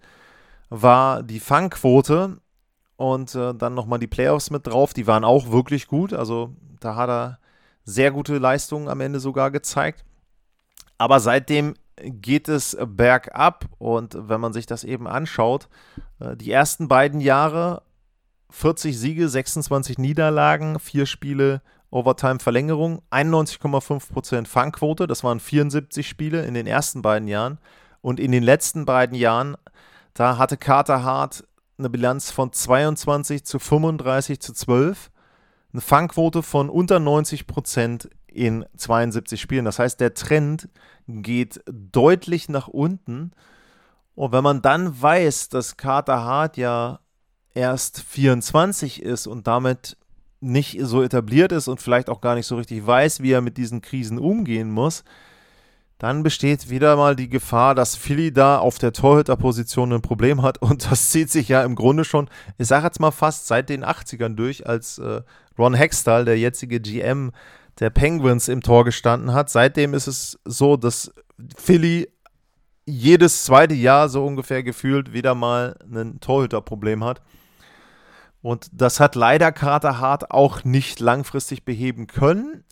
war 0.68 1.24
die 1.24 1.40
Fangquote 1.40 2.38
und 2.96 3.34
äh, 3.34 3.54
dann 3.54 3.74
nochmal 3.74 3.98
die 3.98 4.06
Playoffs 4.06 4.50
mit 4.50 4.68
drauf, 4.68 4.94
die 4.94 5.08
waren 5.08 5.24
auch 5.24 5.50
wirklich 5.50 5.88
gut, 5.88 6.12
also 6.12 6.54
da 6.78 6.94
hat 6.94 7.08
er 7.08 7.38
sehr 7.90 8.10
gute 8.10 8.38
Leistungen 8.38 8.88
am 8.88 9.00
Ende 9.00 9.20
sogar 9.20 9.50
gezeigt. 9.50 10.04
Aber 10.98 11.20
seitdem 11.20 11.74
geht 11.96 12.48
es 12.48 12.76
bergab 12.86 13.66
und 13.78 14.16
wenn 14.18 14.40
man 14.40 14.52
sich 14.52 14.66
das 14.66 14.84
eben 14.84 15.06
anschaut, 15.06 15.68
äh, 16.18 16.36
die 16.36 16.50
ersten 16.50 16.88
beiden 16.88 17.20
Jahre 17.20 17.82
40 18.50 18.98
Siege, 18.98 19.28
26 19.28 19.98
Niederlagen, 19.98 20.78
vier 20.78 21.06
Spiele 21.06 21.62
Overtime-Verlängerung, 21.90 23.02
91,5% 23.10 24.46
Fangquote, 24.46 25.06
das 25.06 25.24
waren 25.24 25.40
74 25.40 26.08
Spiele 26.08 26.44
in 26.44 26.54
den 26.54 26.66
ersten 26.66 27.02
beiden 27.02 27.28
Jahren. 27.28 27.58
Und 28.00 28.18
in 28.20 28.32
den 28.32 28.42
letzten 28.42 28.86
beiden 28.86 29.16
Jahren, 29.16 29.56
da 30.14 30.38
hatte 30.38 30.56
Carter 30.56 31.02
Hart 31.02 31.44
eine 31.78 31.90
Bilanz 31.90 32.30
von 32.30 32.52
22 32.52 33.44
zu 33.44 33.58
35 33.58 34.40
zu 34.40 34.52
12, 34.52 35.09
eine 35.72 35.80
Fangquote 35.80 36.42
von 36.42 36.68
unter 36.68 36.96
90% 36.96 38.08
in 38.26 38.64
72 38.76 39.40
Spielen. 39.40 39.64
Das 39.64 39.78
heißt, 39.78 40.00
der 40.00 40.14
Trend 40.14 40.68
geht 41.06 41.60
deutlich 41.66 42.48
nach 42.48 42.68
unten. 42.68 43.32
Und 44.14 44.32
wenn 44.32 44.44
man 44.44 44.62
dann 44.62 45.00
weiß, 45.00 45.48
dass 45.48 45.76
Carter 45.76 46.24
Hart 46.24 46.56
ja 46.56 47.00
erst 47.54 48.02
24 48.02 49.02
ist 49.02 49.26
und 49.26 49.46
damit 49.46 49.96
nicht 50.40 50.78
so 50.80 51.02
etabliert 51.02 51.52
ist 51.52 51.68
und 51.68 51.80
vielleicht 51.80 52.08
auch 52.08 52.20
gar 52.20 52.34
nicht 52.34 52.46
so 52.46 52.56
richtig 52.56 52.86
weiß, 52.86 53.22
wie 53.22 53.32
er 53.32 53.40
mit 53.40 53.56
diesen 53.56 53.82
Krisen 53.82 54.18
umgehen 54.18 54.70
muss, 54.70 55.04
dann 56.00 56.22
besteht 56.22 56.70
wieder 56.70 56.96
mal 56.96 57.14
die 57.14 57.28
Gefahr, 57.28 57.74
dass 57.74 57.94
Philly 57.94 58.32
da 58.32 58.58
auf 58.58 58.78
der 58.78 58.94
Torhüterposition 58.94 59.92
ein 59.92 60.00
Problem 60.00 60.40
hat 60.40 60.58
und 60.62 60.90
das 60.90 61.10
zieht 61.10 61.30
sich 61.30 61.48
ja 61.48 61.62
im 61.62 61.76
Grunde 61.76 62.04
schon, 62.04 62.28
ich 62.58 62.66
sage 62.66 62.86
jetzt 62.86 63.00
mal 63.00 63.10
fast 63.12 63.46
seit 63.46 63.68
den 63.68 63.84
80ern 63.84 64.34
durch, 64.34 64.66
als 64.66 64.98
äh, 64.98 65.20
Ron 65.58 65.74
Hextall, 65.74 66.24
der 66.24 66.38
jetzige 66.38 66.80
GM 66.80 67.32
der 67.78 67.90
Penguins, 67.90 68.48
im 68.48 68.62
Tor 68.62 68.84
gestanden 68.84 69.34
hat. 69.34 69.50
Seitdem 69.50 69.92
ist 69.92 70.06
es 70.06 70.38
so, 70.44 70.78
dass 70.78 71.12
Philly 71.56 72.08
jedes 72.86 73.44
zweite 73.44 73.74
Jahr 73.74 74.08
so 74.08 74.24
ungefähr 74.26 74.62
gefühlt 74.62 75.12
wieder 75.12 75.34
mal 75.34 75.76
ein 75.92 76.18
Torhüterproblem 76.20 77.04
hat. 77.04 77.20
Und 78.40 78.70
das 78.72 79.00
hat 79.00 79.16
leider 79.16 79.52
Carter 79.52 79.98
Hart 79.98 80.30
auch 80.30 80.64
nicht 80.64 80.98
langfristig 80.98 81.66
beheben 81.66 82.06
können. 82.06 82.64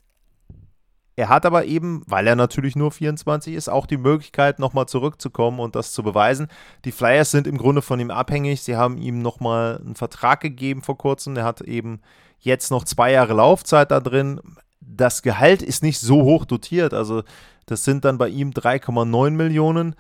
Er 1.19 1.29
hat 1.29 1.45
aber 1.45 1.65
eben, 1.65 2.05
weil 2.07 2.29
er 2.29 2.37
natürlich 2.37 2.77
nur 2.77 2.93
24 2.93 3.53
ist, 3.53 3.69
auch 3.69 3.87
die 3.87 3.97
Möglichkeit, 3.97 4.61
nochmal 4.61 4.87
zurückzukommen 4.87 5.59
und 5.59 5.75
das 5.75 5.91
zu 5.91 6.05
beweisen. 6.05 6.47
Die 6.85 6.93
Flyers 6.93 7.33
sind 7.33 7.49
im 7.49 7.59
Grunde 7.59 7.83
von 7.83 7.99
ihm 7.99 8.13
abhängig. 8.13 8.63
Sie 8.63 8.77
haben 8.77 8.97
ihm 8.99 9.21
nochmal 9.21 9.81
einen 9.85 9.97
Vertrag 9.97 10.41
gegeben 10.41 10.81
vor 10.81 10.97
kurzem. 10.97 11.37
Er 11.37 11.43
hat 11.43 11.61
eben 11.61 12.03
jetzt 12.39 12.71
noch 12.71 12.85
zwei 12.85 13.11
Jahre 13.11 13.35
Laufzeit 13.35 13.91
da 13.91 13.99
drin. 13.99 14.41
Das 14.81 15.23
Gehalt 15.23 15.61
ist 15.61 15.83
nicht 15.83 15.99
so 15.99 16.23
hoch 16.23 16.45
dotiert. 16.45 16.95
Also 16.95 17.25
das 17.67 17.83
sind 17.83 18.05
dann 18.05 18.17
bei 18.17 18.29
ihm 18.29 18.51
3,9 18.51 19.31
Millionen. 19.31 19.97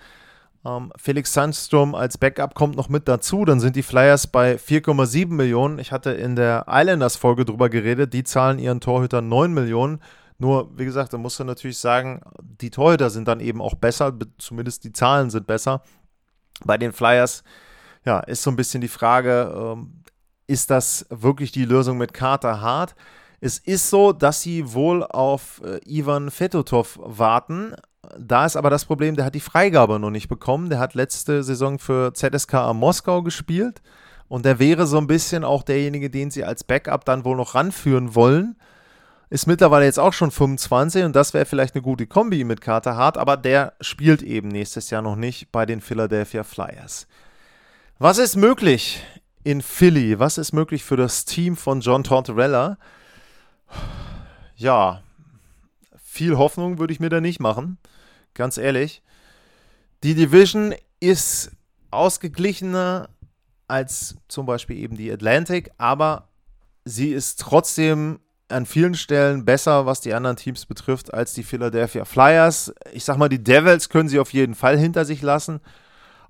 Ähm, 0.64 0.92
Felix 0.96 1.32
Sandstrom 1.32 1.96
als 1.96 2.16
Backup 2.16 2.54
kommt 2.54 2.76
noch 2.76 2.88
mit 2.88 3.08
dazu. 3.08 3.44
Dann 3.44 3.58
sind 3.58 3.74
die 3.74 3.82
Flyers 3.82 4.28
bei 4.28 4.54
4,7 4.54 5.32
Millionen. 5.32 5.80
Ich 5.80 5.90
hatte 5.90 6.12
in 6.12 6.36
der 6.36 6.66
Islanders-Folge 6.68 7.44
drüber 7.44 7.68
geredet. 7.68 8.12
Die 8.14 8.22
zahlen 8.22 8.60
ihren 8.60 8.80
Torhütern 8.80 9.28
9 9.28 9.52
Millionen. 9.52 9.98
Nur, 10.38 10.76
wie 10.78 10.84
gesagt, 10.84 11.12
da 11.12 11.18
musst 11.18 11.40
du 11.40 11.44
natürlich 11.44 11.78
sagen, 11.78 12.20
die 12.40 12.70
Torhüter 12.70 13.10
sind 13.10 13.26
dann 13.26 13.40
eben 13.40 13.60
auch 13.60 13.74
besser, 13.74 14.16
zumindest 14.38 14.84
die 14.84 14.92
Zahlen 14.92 15.30
sind 15.30 15.46
besser. 15.46 15.82
Bei 16.64 16.78
den 16.78 16.92
Flyers, 16.92 17.42
ja, 18.04 18.20
ist 18.20 18.42
so 18.42 18.50
ein 18.50 18.56
bisschen 18.56 18.80
die 18.80 18.88
Frage, 18.88 19.52
ähm, 19.54 20.02
ist 20.46 20.70
das 20.70 21.06
wirklich 21.10 21.50
die 21.50 21.64
Lösung 21.64 21.98
mit 21.98 22.14
Carter 22.14 22.60
Hart? 22.60 22.94
Es 23.40 23.58
ist 23.58 23.90
so, 23.90 24.12
dass 24.12 24.42
sie 24.42 24.72
wohl 24.72 25.04
auf 25.04 25.60
äh, 25.64 25.80
Ivan 25.84 26.30
Fetotov 26.30 26.98
warten. 27.02 27.74
Da 28.18 28.46
ist 28.46 28.56
aber 28.56 28.70
das 28.70 28.84
Problem, 28.84 29.16
der 29.16 29.24
hat 29.24 29.34
die 29.34 29.40
Freigabe 29.40 29.98
noch 29.98 30.10
nicht 30.10 30.28
bekommen. 30.28 30.70
Der 30.70 30.78
hat 30.78 30.94
letzte 30.94 31.42
Saison 31.42 31.78
für 31.78 32.12
ZSKA 32.14 32.72
Moskau 32.72 33.22
gespielt 33.22 33.82
und 34.28 34.44
der 34.44 34.58
wäre 34.58 34.86
so 34.86 34.98
ein 34.98 35.06
bisschen 35.06 35.44
auch 35.44 35.62
derjenige, 35.62 36.10
den 36.10 36.30
sie 36.30 36.44
als 36.44 36.64
Backup 36.64 37.04
dann 37.04 37.24
wohl 37.24 37.36
noch 37.36 37.54
ranführen 37.54 38.14
wollen. 38.14 38.56
Ist 39.30 39.46
mittlerweile 39.46 39.84
jetzt 39.84 39.98
auch 39.98 40.12
schon 40.12 40.30
25 40.30 41.04
und 41.04 41.14
das 41.14 41.34
wäre 41.34 41.44
vielleicht 41.44 41.74
eine 41.74 41.82
gute 41.82 42.06
Kombi 42.06 42.44
mit 42.44 42.60
Carter 42.60 42.96
Hart, 42.96 43.18
aber 43.18 43.36
der 43.36 43.74
spielt 43.80 44.22
eben 44.22 44.48
nächstes 44.48 44.90
Jahr 44.90 45.02
noch 45.02 45.16
nicht 45.16 45.52
bei 45.52 45.66
den 45.66 45.80
Philadelphia 45.80 46.44
Flyers. 46.44 47.06
Was 47.98 48.18
ist 48.18 48.36
möglich 48.36 49.04
in 49.44 49.60
Philly? 49.60 50.18
Was 50.18 50.38
ist 50.38 50.52
möglich 50.52 50.82
für 50.84 50.96
das 50.96 51.24
Team 51.24 51.56
von 51.56 51.80
John 51.80 52.04
Tortorella? 52.04 52.78
Ja, 54.56 55.02
viel 56.02 56.38
Hoffnung 56.38 56.78
würde 56.78 56.92
ich 56.92 57.00
mir 57.00 57.10
da 57.10 57.20
nicht 57.20 57.38
machen 57.38 57.78
ganz 58.38 58.56
ehrlich. 58.56 59.02
Die 60.02 60.14
Division 60.14 60.74
ist 61.00 61.50
ausgeglichener 61.90 63.10
als 63.66 64.16
zum 64.28 64.46
Beispiel 64.46 64.78
eben 64.78 64.96
die 64.96 65.12
Atlantic, 65.12 65.70
aber 65.76 66.28
sie 66.86 67.10
ist 67.10 67.40
trotzdem 67.40 68.20
an 68.48 68.66
vielen 68.66 68.94
Stellen 68.94 69.44
besser, 69.44 69.86
was 69.86 70.00
die 70.00 70.14
anderen 70.14 70.36
Teams 70.36 70.66
betrifft, 70.66 71.12
als 71.12 71.34
die 71.34 71.42
Philadelphia 71.42 72.04
Flyers. 72.04 72.72
Ich 72.92 73.04
sag 73.04 73.18
mal, 73.18 73.28
die 73.28 73.42
Devils 73.42 73.88
können 73.88 74.08
sie 74.08 74.20
auf 74.20 74.32
jeden 74.32 74.54
Fall 74.54 74.78
hinter 74.78 75.04
sich 75.04 75.22
lassen. 75.22 75.60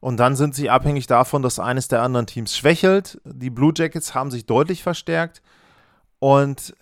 Und 0.00 0.18
dann 0.18 0.36
sind 0.36 0.54
sie 0.54 0.70
abhängig 0.70 1.06
davon, 1.06 1.42
dass 1.42 1.58
eines 1.58 1.88
der 1.88 2.02
anderen 2.02 2.26
Teams 2.26 2.56
schwächelt. 2.56 3.20
Die 3.24 3.50
Blue 3.50 3.72
Jackets 3.74 4.14
haben 4.14 4.30
sich 4.30 4.46
deutlich 4.46 4.82
verstärkt. 4.82 5.42
Und 6.20 6.74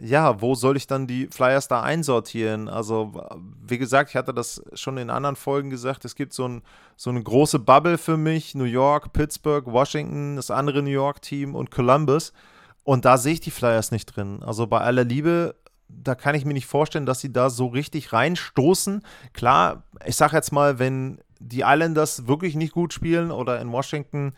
ja, 0.00 0.40
wo 0.40 0.54
soll 0.54 0.76
ich 0.76 0.86
dann 0.86 1.08
die 1.08 1.26
Flyers 1.26 1.66
da 1.66 1.82
einsortieren? 1.82 2.68
Also, 2.68 3.12
wie 3.66 3.78
gesagt, 3.78 4.10
ich 4.10 4.16
hatte 4.16 4.32
das 4.32 4.62
schon 4.74 4.98
in 4.98 5.10
anderen 5.10 5.34
Folgen 5.34 5.70
gesagt, 5.70 6.04
es 6.04 6.14
gibt 6.14 6.32
so, 6.32 6.46
ein, 6.46 6.62
so 6.96 7.10
eine 7.10 7.22
große 7.22 7.58
Bubble 7.58 7.98
für 7.98 8.16
mich, 8.16 8.54
New 8.54 8.64
York, 8.64 9.12
Pittsburgh, 9.12 9.66
Washington, 9.66 10.36
das 10.36 10.52
andere 10.52 10.82
New 10.82 10.90
York-Team 10.90 11.56
und 11.56 11.72
Columbus. 11.72 12.32
Und 12.84 13.04
da 13.04 13.18
sehe 13.18 13.34
ich 13.34 13.40
die 13.40 13.50
Flyers 13.50 13.90
nicht 13.90 14.06
drin. 14.06 14.42
Also 14.42 14.66
bei 14.66 14.80
aller 14.80 15.04
Liebe, 15.04 15.56
da 15.88 16.14
kann 16.14 16.34
ich 16.34 16.44
mir 16.44 16.52
nicht 16.52 16.66
vorstellen, 16.66 17.06
dass 17.06 17.20
sie 17.20 17.32
da 17.32 17.50
so 17.50 17.66
richtig 17.66 18.12
reinstoßen. 18.12 19.02
Klar, 19.32 19.84
ich 20.04 20.16
sage 20.16 20.36
jetzt 20.36 20.52
mal, 20.52 20.78
wenn 20.78 21.18
die 21.40 21.60
Islanders 21.60 22.26
wirklich 22.26 22.54
nicht 22.54 22.72
gut 22.72 22.92
spielen 22.92 23.30
oder 23.30 23.60
in 23.60 23.72
Washington 23.72 24.32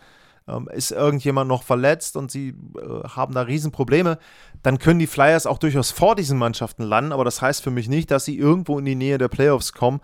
ähm, 0.48 0.68
ist 0.72 0.92
irgendjemand 0.92 1.48
noch 1.48 1.62
verletzt 1.62 2.16
und 2.16 2.30
sie 2.30 2.48
äh, 2.48 3.08
haben 3.08 3.34
da 3.34 3.42
Riesenprobleme, 3.42 4.18
dann 4.62 4.78
können 4.78 4.98
die 4.98 5.06
Flyers 5.06 5.46
auch 5.46 5.58
durchaus 5.58 5.90
vor 5.90 6.14
diesen 6.14 6.38
Mannschaften 6.38 6.84
landen, 6.84 7.12
aber 7.12 7.24
das 7.24 7.42
heißt 7.42 7.62
für 7.62 7.70
mich 7.70 7.88
nicht, 7.88 8.10
dass 8.10 8.24
sie 8.24 8.38
irgendwo 8.38 8.78
in 8.78 8.84
die 8.84 8.94
Nähe 8.94 9.18
der 9.18 9.28
Playoffs 9.28 9.72
kommen. 9.72 10.00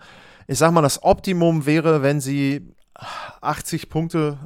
Ich 0.47 0.57
sag 0.57 0.71
mal, 0.71 0.81
das 0.81 1.03
Optimum 1.03 1.65
wäre, 1.65 2.01
wenn 2.03 2.19
sie 2.19 2.73
80 3.41 3.89
Punkte 3.89 4.37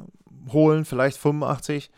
holen, 0.52 0.84
vielleicht 0.84 1.18
85. 1.18 1.90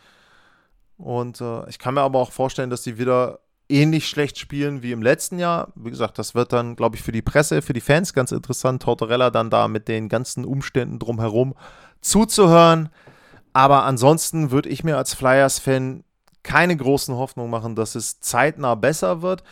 Und 1.01 1.41
äh, 1.41 1.67
ich 1.67 1.79
kann 1.79 1.95
mir 1.95 2.01
aber 2.01 2.19
auch 2.19 2.31
vorstellen, 2.31 2.69
dass 2.69 2.83
sie 2.83 2.97
wieder 2.97 3.39
ähnlich 3.69 4.07
schlecht 4.07 4.37
spielen 4.37 4.83
wie 4.83 4.91
im 4.91 5.01
letzten 5.01 5.39
Jahr. 5.39 5.69
Wie 5.75 5.89
gesagt, 5.89 6.19
das 6.19 6.35
wird 6.35 6.53
dann, 6.53 6.75
glaube 6.75 6.95
ich, 6.95 7.01
für 7.01 7.11
die 7.11 7.21
Presse, 7.21 7.61
für 7.61 7.73
die 7.73 7.81
Fans 7.81 8.13
ganz 8.13 8.31
interessant, 8.31 8.83
Tortorella 8.83 9.31
dann 9.31 9.49
da 9.49 9.67
mit 9.67 9.87
den 9.87 10.09
ganzen 10.09 10.45
Umständen 10.45 10.99
drumherum 10.99 11.55
zuzuhören. 12.01 12.89
Aber 13.53 13.83
ansonsten 13.83 14.51
würde 14.51 14.69
ich 14.69 14.83
mir 14.83 14.97
als 14.97 15.13
Flyers-Fan 15.13 16.03
keine 16.43 16.75
großen 16.75 17.15
Hoffnungen 17.15 17.51
machen, 17.51 17.75
dass 17.75 17.95
es 17.95 18.19
zeitnah 18.19 18.75
besser 18.75 19.21
wird. 19.21 19.43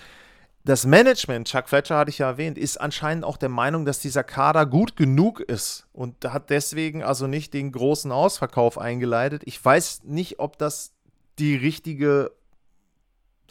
Das 0.65 0.85
Management, 0.85 1.47
Chuck 1.47 1.69
Fletcher 1.69 1.97
hatte 1.97 2.09
ich 2.09 2.19
ja 2.19 2.27
erwähnt, 2.27 2.57
ist 2.57 2.79
anscheinend 2.79 3.23
auch 3.23 3.37
der 3.37 3.49
Meinung, 3.49 3.85
dass 3.85 3.99
dieser 3.99 4.23
Kader 4.23 4.65
gut 4.65 4.95
genug 4.95 5.39
ist 5.39 5.87
und 5.93 6.25
hat 6.25 6.49
deswegen 6.49 7.03
also 7.03 7.27
nicht 7.27 7.53
den 7.53 7.71
großen 7.71 8.11
Ausverkauf 8.11 8.77
eingeleitet. 8.77 9.41
Ich 9.45 9.63
weiß 9.63 10.01
nicht, 10.03 10.39
ob 10.39 10.57
das 10.57 10.93
die 11.39 11.55
richtige 11.55 12.31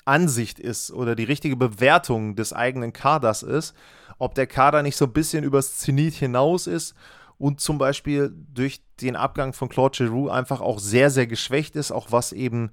Ansicht 0.04 0.58
ist 0.58 0.90
oder 0.90 1.14
die 1.14 1.24
richtige 1.24 1.56
Bewertung 1.56 2.34
des 2.34 2.52
eigenen 2.52 2.92
Kaders 2.92 3.42
ist. 3.42 3.74
Ob 4.18 4.34
der 4.34 4.46
Kader 4.46 4.82
nicht 4.82 4.96
so 4.96 5.04
ein 5.04 5.12
bisschen 5.12 5.44
übers 5.44 5.78
Zenit 5.78 6.14
hinaus 6.14 6.66
ist 6.66 6.94
und 7.36 7.60
zum 7.60 7.78
Beispiel 7.78 8.32
durch 8.52 8.80
den 9.00 9.16
Abgang 9.16 9.52
von 9.52 9.68
Claude 9.68 9.96
Giroux 9.96 10.28
einfach 10.28 10.60
auch 10.60 10.80
sehr, 10.80 11.10
sehr 11.10 11.26
geschwächt 11.26 11.76
ist, 11.76 11.92
auch 11.92 12.10
was 12.10 12.32
eben 12.32 12.70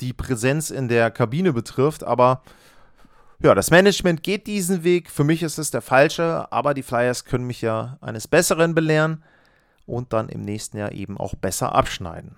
die 0.00 0.12
Präsenz 0.12 0.70
in 0.70 0.88
der 0.88 1.10
Kabine 1.10 1.52
betrifft. 1.52 2.04
Aber 2.04 2.42
ja, 3.42 3.54
das 3.54 3.70
Management 3.70 4.22
geht 4.22 4.46
diesen 4.46 4.84
Weg. 4.84 5.10
Für 5.10 5.24
mich 5.24 5.42
ist 5.42 5.58
es 5.58 5.70
der 5.70 5.82
falsche, 5.82 6.50
aber 6.52 6.74
die 6.74 6.82
Flyers 6.82 7.24
können 7.24 7.46
mich 7.46 7.60
ja 7.60 7.98
eines 8.00 8.28
Besseren 8.28 8.74
belehren 8.74 9.24
und 9.86 10.12
dann 10.12 10.28
im 10.28 10.42
nächsten 10.42 10.78
Jahr 10.78 10.92
eben 10.92 11.18
auch 11.18 11.34
besser 11.34 11.74
abschneiden. 11.74 12.36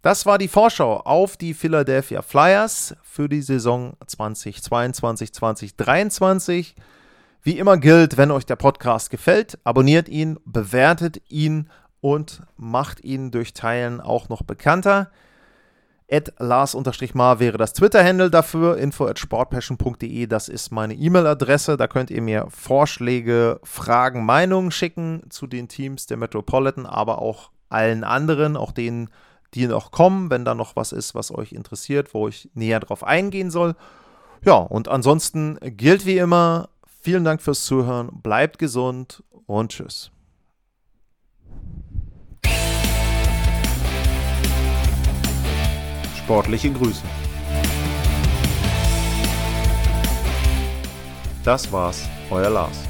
Das 0.00 0.26
war 0.26 0.38
die 0.38 0.46
Vorschau 0.46 0.98
auf 0.98 1.36
die 1.36 1.54
Philadelphia 1.54 2.22
Flyers 2.22 2.94
für 3.02 3.28
die 3.28 3.42
Saison 3.42 3.94
2022-2023. 4.06 6.74
Wie 7.42 7.58
immer 7.58 7.78
gilt, 7.78 8.16
wenn 8.16 8.30
euch 8.30 8.46
der 8.46 8.54
Podcast 8.54 9.10
gefällt, 9.10 9.58
abonniert 9.64 10.08
ihn, 10.08 10.38
bewertet 10.44 11.20
ihn 11.28 11.68
und 12.00 12.42
macht 12.56 13.02
ihn 13.02 13.32
durch 13.32 13.54
Teilen 13.54 14.00
auch 14.00 14.28
noch 14.28 14.42
bekannter. 14.42 15.10
At 16.08 16.32
Lars-Mar 16.38 17.40
wäre 17.40 17.58
das 17.58 17.72
Twitter-Handle 17.72 18.30
dafür, 18.30 18.78
info 18.78 19.06
at 19.06 19.18
sportpassion.de, 19.18 20.28
das 20.28 20.48
ist 20.48 20.70
meine 20.70 20.94
E-Mail-Adresse. 20.94 21.76
Da 21.76 21.88
könnt 21.88 22.12
ihr 22.12 22.22
mir 22.22 22.46
Vorschläge, 22.50 23.58
Fragen, 23.64 24.24
Meinungen 24.24 24.70
schicken 24.70 25.24
zu 25.28 25.48
den 25.48 25.66
Teams 25.66 26.06
der 26.06 26.18
Metropolitan, 26.18 26.86
aber 26.86 27.20
auch 27.20 27.50
allen 27.68 28.04
anderen, 28.04 28.56
auch 28.56 28.70
denen, 28.70 29.10
die 29.54 29.66
noch 29.66 29.90
kommen, 29.90 30.30
wenn 30.30 30.44
da 30.44 30.54
noch 30.54 30.76
was 30.76 30.92
ist, 30.92 31.14
was 31.14 31.34
euch 31.34 31.52
interessiert, 31.52 32.14
wo 32.14 32.28
ich 32.28 32.50
näher 32.54 32.80
drauf 32.80 33.04
eingehen 33.04 33.50
soll. 33.50 33.74
Ja, 34.44 34.56
und 34.56 34.88
ansonsten 34.88 35.58
gilt 35.62 36.06
wie 36.06 36.18
immer, 36.18 36.68
vielen 37.00 37.24
Dank 37.24 37.42
fürs 37.42 37.64
Zuhören, 37.64 38.10
bleibt 38.22 38.58
gesund 38.58 39.22
und 39.46 39.72
tschüss. 39.72 40.10
Sportliche 46.16 46.70
Grüße. 46.70 47.02
Das 51.42 51.72
war's, 51.72 52.06
euer 52.30 52.50
Lars. 52.50 52.87